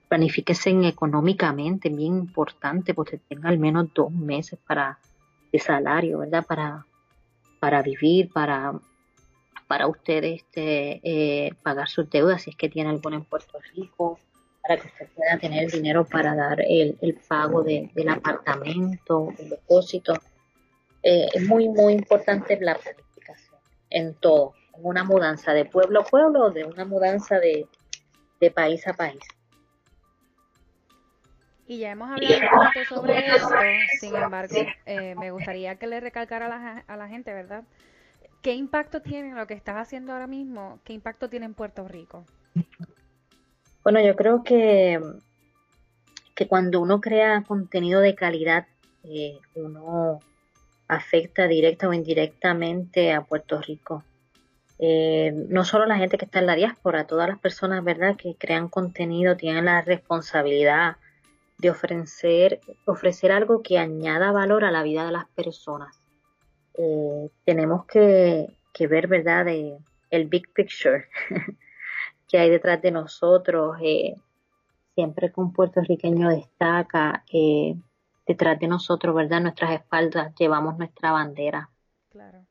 planifíquense 0.08 0.70
económicamente, 0.88 1.90
bien 1.90 2.16
importante, 2.16 2.94
porque 2.94 3.18
tenga 3.18 3.50
al 3.50 3.58
menos 3.58 3.92
dos 3.92 4.10
meses 4.10 4.58
para 4.66 4.98
de 5.52 5.58
salario, 5.58 6.20
¿verdad? 6.20 6.46
Para, 6.46 6.86
para 7.60 7.82
vivir, 7.82 8.30
para 8.32 8.80
para 9.74 9.88
usted 9.88 10.22
este, 10.22 11.00
eh, 11.02 11.52
pagar 11.64 11.88
sus 11.88 12.08
deudas 12.08 12.42
si 12.42 12.50
es 12.50 12.56
que 12.56 12.68
tiene 12.68 12.90
alguna 12.90 13.16
en 13.16 13.24
Puerto 13.24 13.58
Rico, 13.74 14.20
para 14.62 14.80
que 14.80 14.86
usted 14.86 15.08
pueda 15.16 15.36
tener 15.36 15.68
dinero 15.68 16.04
para 16.04 16.36
dar 16.36 16.60
el, 16.60 16.96
pago 17.26 17.64
del 17.64 18.08
apartamento, 18.08 19.30
el 19.36 19.48
depósito. 19.48 20.14
Eh, 21.02 21.26
es 21.34 21.48
muy, 21.48 21.68
muy 21.68 21.94
importante 21.94 22.56
la 22.60 22.76
planificación 22.76 23.58
en 23.90 24.14
todo, 24.14 24.54
en 24.76 24.86
una 24.86 25.02
mudanza 25.02 25.52
de 25.52 25.64
pueblo 25.64 26.02
a 26.02 26.04
pueblo 26.04 26.44
o 26.44 26.50
de 26.52 26.64
una 26.64 26.84
mudanza 26.84 27.40
de, 27.40 27.66
país 28.54 28.86
a 28.86 28.92
país. 28.92 29.24
Y 31.66 31.78
ya 31.78 31.90
hemos 31.90 32.10
hablado 32.10 32.32
un 32.32 32.64
poquito 32.64 32.94
sobre 32.94 33.26
esto, 33.26 33.48
sin 33.98 34.14
embargo, 34.14 34.54
eh, 34.86 35.16
me 35.16 35.32
gustaría 35.32 35.74
que 35.80 35.88
le 35.88 35.98
recalcara 35.98 36.46
a 36.46 36.48
la, 36.48 36.84
a 36.86 36.96
la 36.96 37.08
gente, 37.08 37.34
¿verdad? 37.34 37.64
¿Qué 38.44 38.52
impacto 38.52 39.00
tiene 39.00 39.34
lo 39.34 39.46
que 39.46 39.54
estás 39.54 39.76
haciendo 39.76 40.12
ahora 40.12 40.26
mismo? 40.26 40.78
¿Qué 40.84 40.92
impacto 40.92 41.30
tiene 41.30 41.46
en 41.46 41.54
Puerto 41.54 41.88
Rico? 41.88 42.26
Bueno, 43.82 44.04
yo 44.04 44.14
creo 44.16 44.44
que, 44.44 45.00
que 46.34 46.46
cuando 46.46 46.82
uno 46.82 47.00
crea 47.00 47.42
contenido 47.48 48.02
de 48.02 48.14
calidad, 48.14 48.66
eh, 49.02 49.38
uno 49.54 50.18
afecta 50.88 51.48
directa 51.48 51.88
o 51.88 51.94
indirectamente 51.94 53.14
a 53.14 53.22
Puerto 53.22 53.62
Rico. 53.62 54.04
Eh, 54.78 55.32
no 55.48 55.64
solo 55.64 55.86
la 55.86 55.96
gente 55.96 56.18
que 56.18 56.26
está 56.26 56.40
en 56.40 56.46
la 56.46 56.54
diáspora, 56.54 57.06
todas 57.06 57.30
las 57.30 57.38
personas, 57.38 57.82
¿verdad?, 57.82 58.14
que 58.14 58.36
crean 58.38 58.68
contenido 58.68 59.38
tienen 59.38 59.64
la 59.64 59.80
responsabilidad 59.80 60.96
de 61.56 61.70
ofrecer, 61.70 62.60
ofrecer 62.84 63.32
algo 63.32 63.62
que 63.62 63.78
añada 63.78 64.32
valor 64.32 64.64
a 64.64 64.70
la 64.70 64.82
vida 64.82 65.06
de 65.06 65.12
las 65.12 65.28
personas. 65.28 66.03
Eh, 66.76 67.30
tenemos 67.44 67.86
que, 67.86 68.56
ver, 68.88 69.06
¿verdad?, 69.06 69.46
el 69.48 70.28
big 70.28 70.52
picture 70.52 71.06
que 72.28 72.38
hay 72.38 72.50
detrás 72.50 72.82
de 72.82 72.90
nosotros. 72.90 73.76
Eh, 73.80 74.14
siempre 74.94 75.32
que 75.32 75.40
un 75.40 75.52
puertorriqueño 75.52 76.28
destaca, 76.28 77.24
eh, 77.32 77.74
detrás 78.26 78.58
de 78.58 78.68
nosotros, 78.68 79.14
¿verdad?, 79.14 79.40
nuestras 79.40 79.72
espaldas 79.72 80.34
llevamos 80.38 80.78
nuestra 80.78 81.12
bandera. 81.12 81.70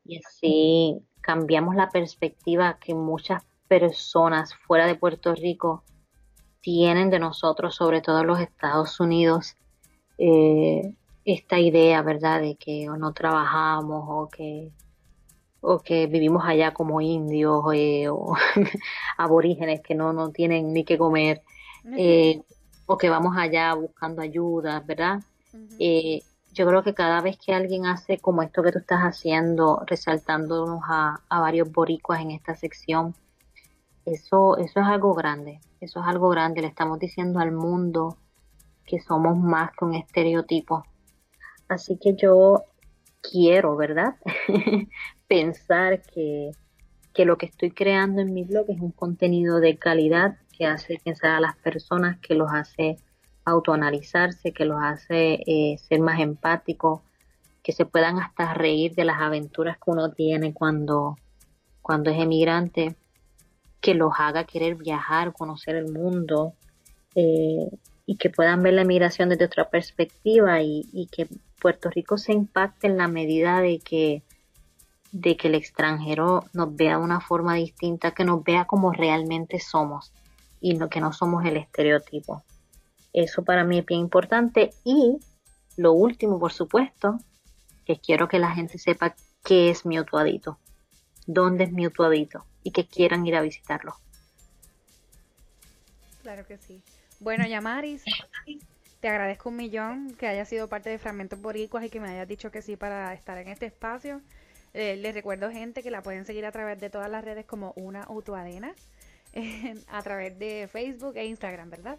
Y 0.04 0.18
así 0.18 1.02
cambiamos 1.22 1.74
la 1.74 1.88
perspectiva 1.88 2.78
que 2.78 2.94
muchas 2.94 3.42
personas 3.66 4.54
fuera 4.54 4.86
de 4.86 4.94
Puerto 4.94 5.34
Rico 5.34 5.84
tienen 6.60 7.10
de 7.10 7.18
nosotros, 7.18 7.74
sobre 7.74 8.02
todo 8.02 8.24
los 8.24 8.40
Estados 8.40 9.00
Unidos. 9.00 9.56
Eh, 10.18 10.94
esta 11.24 11.58
idea, 11.58 12.02
¿verdad?, 12.02 12.40
de 12.40 12.56
que 12.56 12.88
o 12.90 12.96
no 12.96 13.12
trabajamos 13.12 14.04
o 14.06 14.28
que, 14.28 14.70
o 15.60 15.80
que 15.80 16.06
vivimos 16.06 16.44
allá 16.44 16.72
como 16.74 17.00
indios 17.00 17.64
eh, 17.74 18.08
o 18.08 18.34
aborígenes 19.18 19.80
que 19.80 19.94
no, 19.94 20.12
no 20.12 20.30
tienen 20.30 20.72
ni 20.72 20.84
que 20.84 20.98
comer, 20.98 21.42
eh, 21.96 22.42
o 22.86 22.98
que 22.98 23.08
vamos 23.08 23.36
allá 23.36 23.74
buscando 23.74 24.22
ayuda, 24.22 24.80
¿verdad? 24.80 25.22
Eh, 25.78 26.22
yo 26.52 26.66
creo 26.66 26.82
que 26.82 26.94
cada 26.94 27.20
vez 27.20 27.36
que 27.38 27.52
alguien 27.52 27.86
hace 27.86 28.18
como 28.18 28.42
esto 28.42 28.62
que 28.62 28.72
tú 28.72 28.78
estás 28.78 29.00
haciendo, 29.00 29.82
resaltándonos 29.86 30.80
a, 30.88 31.20
a 31.28 31.40
varios 31.40 31.70
boricuas 31.72 32.20
en 32.20 32.30
esta 32.30 32.54
sección, 32.54 33.14
eso, 34.04 34.58
eso 34.58 34.80
es 34.80 34.86
algo 34.86 35.14
grande, 35.14 35.60
eso 35.80 36.00
es 36.00 36.06
algo 36.06 36.28
grande, 36.28 36.60
le 36.60 36.68
estamos 36.68 36.98
diciendo 36.98 37.40
al 37.40 37.52
mundo 37.52 38.18
que 38.86 39.00
somos 39.00 39.36
más 39.36 39.70
que 39.72 39.84
un 39.84 39.94
estereotipo, 39.94 40.84
Así 41.74 41.98
que 42.00 42.14
yo 42.14 42.64
quiero, 43.20 43.76
¿verdad? 43.76 44.14
Pensar 45.26 46.02
que, 46.02 46.52
lo 47.24 47.36
que 47.36 47.46
estoy 47.46 47.72
creando 47.72 48.22
en 48.22 48.32
mi 48.32 48.44
blog 48.44 48.66
es 48.70 48.80
un 48.80 48.92
contenido 48.92 49.58
de 49.58 49.76
calidad 49.76 50.38
que 50.56 50.66
hace 50.66 51.00
pensar 51.04 51.32
a 51.32 51.40
las 51.40 51.56
personas, 51.56 52.20
que 52.20 52.36
los 52.36 52.48
hace 52.52 52.96
autoanalizarse, 53.44 54.52
que 54.52 54.64
los 54.64 54.78
hace 54.80 55.40
eh, 55.46 55.76
ser 55.78 55.98
más 56.00 56.20
empáticos, 56.20 57.00
que 57.62 57.72
se 57.72 57.86
puedan 57.86 58.20
hasta 58.20 58.54
reír 58.54 58.94
de 58.94 59.04
las 59.04 59.20
aventuras 59.20 59.76
que 59.76 59.90
uno 59.90 60.12
tiene 60.12 60.54
cuando, 60.54 61.16
cuando 61.82 62.10
es 62.10 62.20
emigrante, 62.20 62.94
que 63.80 63.94
los 63.94 64.12
haga 64.18 64.44
querer 64.44 64.76
viajar, 64.76 65.32
conocer 65.32 65.74
el 65.74 65.90
mundo 65.92 66.54
eh, 67.16 67.68
y 68.06 68.16
que 68.16 68.30
puedan 68.30 68.62
ver 68.62 68.74
la 68.74 68.82
emigración 68.82 69.28
desde 69.28 69.46
otra 69.46 69.70
perspectiva 69.70 70.60
y, 70.60 70.86
y 70.92 71.06
que 71.06 71.28
Puerto 71.60 71.88
Rico 71.88 72.18
se 72.18 72.32
impacte 72.32 72.86
en 72.86 72.98
la 72.98 73.08
medida 73.08 73.60
de 73.60 73.78
que, 73.78 74.22
de 75.12 75.36
que 75.36 75.48
el 75.48 75.54
extranjero 75.54 76.44
nos 76.52 76.76
vea 76.76 76.98
de 76.98 77.04
una 77.04 77.20
forma 77.20 77.54
distinta, 77.54 78.10
que 78.10 78.24
nos 78.24 78.44
vea 78.44 78.66
como 78.66 78.92
realmente 78.92 79.58
somos 79.60 80.12
y 80.60 80.74
no, 80.74 80.90
que 80.90 81.00
no 81.00 81.12
somos 81.12 81.44
el 81.46 81.56
estereotipo. 81.56 82.44
Eso 83.14 83.44
para 83.44 83.64
mí 83.64 83.78
es 83.78 83.86
bien 83.86 84.00
importante. 84.00 84.74
Y 84.84 85.18
lo 85.76 85.92
último, 85.92 86.38
por 86.38 86.52
supuesto, 86.52 87.18
que 87.86 87.96
quiero 87.96 88.28
que 88.28 88.38
la 88.38 88.50
gente 88.50 88.78
sepa 88.78 89.14
qué 89.44 89.70
es 89.70 89.86
mi 89.86 89.98
Utuadito, 89.98 90.58
dónde 91.26 91.64
es 91.64 91.72
mi 91.72 91.86
Utuadito 91.86 92.44
y 92.62 92.72
que 92.72 92.86
quieran 92.86 93.26
ir 93.26 93.36
a 93.36 93.40
visitarlo. 93.40 93.94
Claro 96.22 96.46
que 96.46 96.58
sí. 96.58 96.82
Bueno, 97.20 97.46
Yamaris, 97.46 98.04
te 99.00 99.08
agradezco 99.08 99.50
un 99.50 99.56
millón 99.56 100.14
que 100.14 100.26
hayas 100.26 100.48
sido 100.48 100.68
parte 100.68 100.90
de 100.90 100.98
Fragmentos 100.98 101.40
Boricuas 101.40 101.84
y 101.84 101.90
que 101.90 102.00
me 102.00 102.08
hayas 102.08 102.28
dicho 102.28 102.50
que 102.50 102.62
sí 102.62 102.76
para 102.76 103.12
estar 103.14 103.38
en 103.38 103.48
este 103.48 103.66
espacio. 103.66 104.20
Eh, 104.72 104.96
les 104.96 105.14
recuerdo, 105.14 105.50
gente, 105.50 105.82
que 105.82 105.90
la 105.90 106.02
pueden 106.02 106.24
seguir 106.24 106.44
a 106.46 106.52
través 106.52 106.80
de 106.80 106.90
todas 106.90 107.10
las 107.10 107.24
redes 107.24 107.46
como 107.46 107.72
una 107.76 108.06
Utuadena, 108.10 108.74
a 109.88 110.02
través 110.02 110.38
de 110.38 110.68
Facebook 110.70 111.16
e 111.16 111.26
Instagram, 111.26 111.70
¿verdad? 111.70 111.98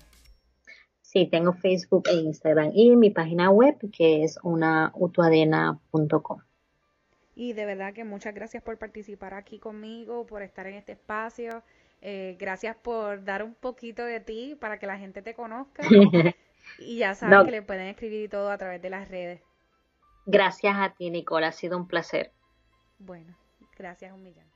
Sí, 1.02 1.28
tengo 1.28 1.54
Facebook 1.54 2.04
e 2.10 2.16
Instagram 2.16 2.72
y 2.74 2.96
mi 2.96 3.12
página 3.12 3.50
web 3.50 3.78
que 3.92 4.24
es 4.24 4.38
unautuadena.com. 4.44 6.40
Y 7.36 7.54
de 7.54 7.66
verdad 7.66 7.94
que 7.94 8.04
muchas 8.04 8.34
gracias 8.34 8.64
por 8.64 8.78
participar 8.78 9.34
aquí 9.34 9.60
conmigo, 9.60 10.26
por 10.26 10.42
estar 10.42 10.66
en 10.68 10.76
este 10.76 10.94
espacio. 10.94 11.64
Eh, 12.08 12.38
gracias 12.38 12.76
por 12.76 13.24
dar 13.24 13.42
un 13.42 13.56
poquito 13.56 14.06
de 14.06 14.20
ti 14.20 14.56
para 14.62 14.78
que 14.78 14.86
la 14.86 15.00
gente 15.00 15.24
te 15.24 15.34
conozca. 15.34 15.82
Y 16.80 16.98
ya 16.98 17.14
saben 17.14 17.46
que 17.46 17.52
le 17.52 17.62
pueden 17.62 17.88
escribir 17.88 18.28
todo 18.28 18.50
a 18.50 18.58
través 18.58 18.82
de 18.82 18.90
las 18.90 19.08
redes. 19.08 19.40
Gracias 20.26 20.76
a 20.76 20.90
ti, 20.90 21.12
Nicole. 21.12 21.46
Ha 21.46 21.52
sido 21.52 21.78
un 21.78 21.88
placer. 21.88 22.32
Bueno, 22.98 23.36
gracias 23.78 24.12
un 24.12 24.24
millón. 24.24 24.55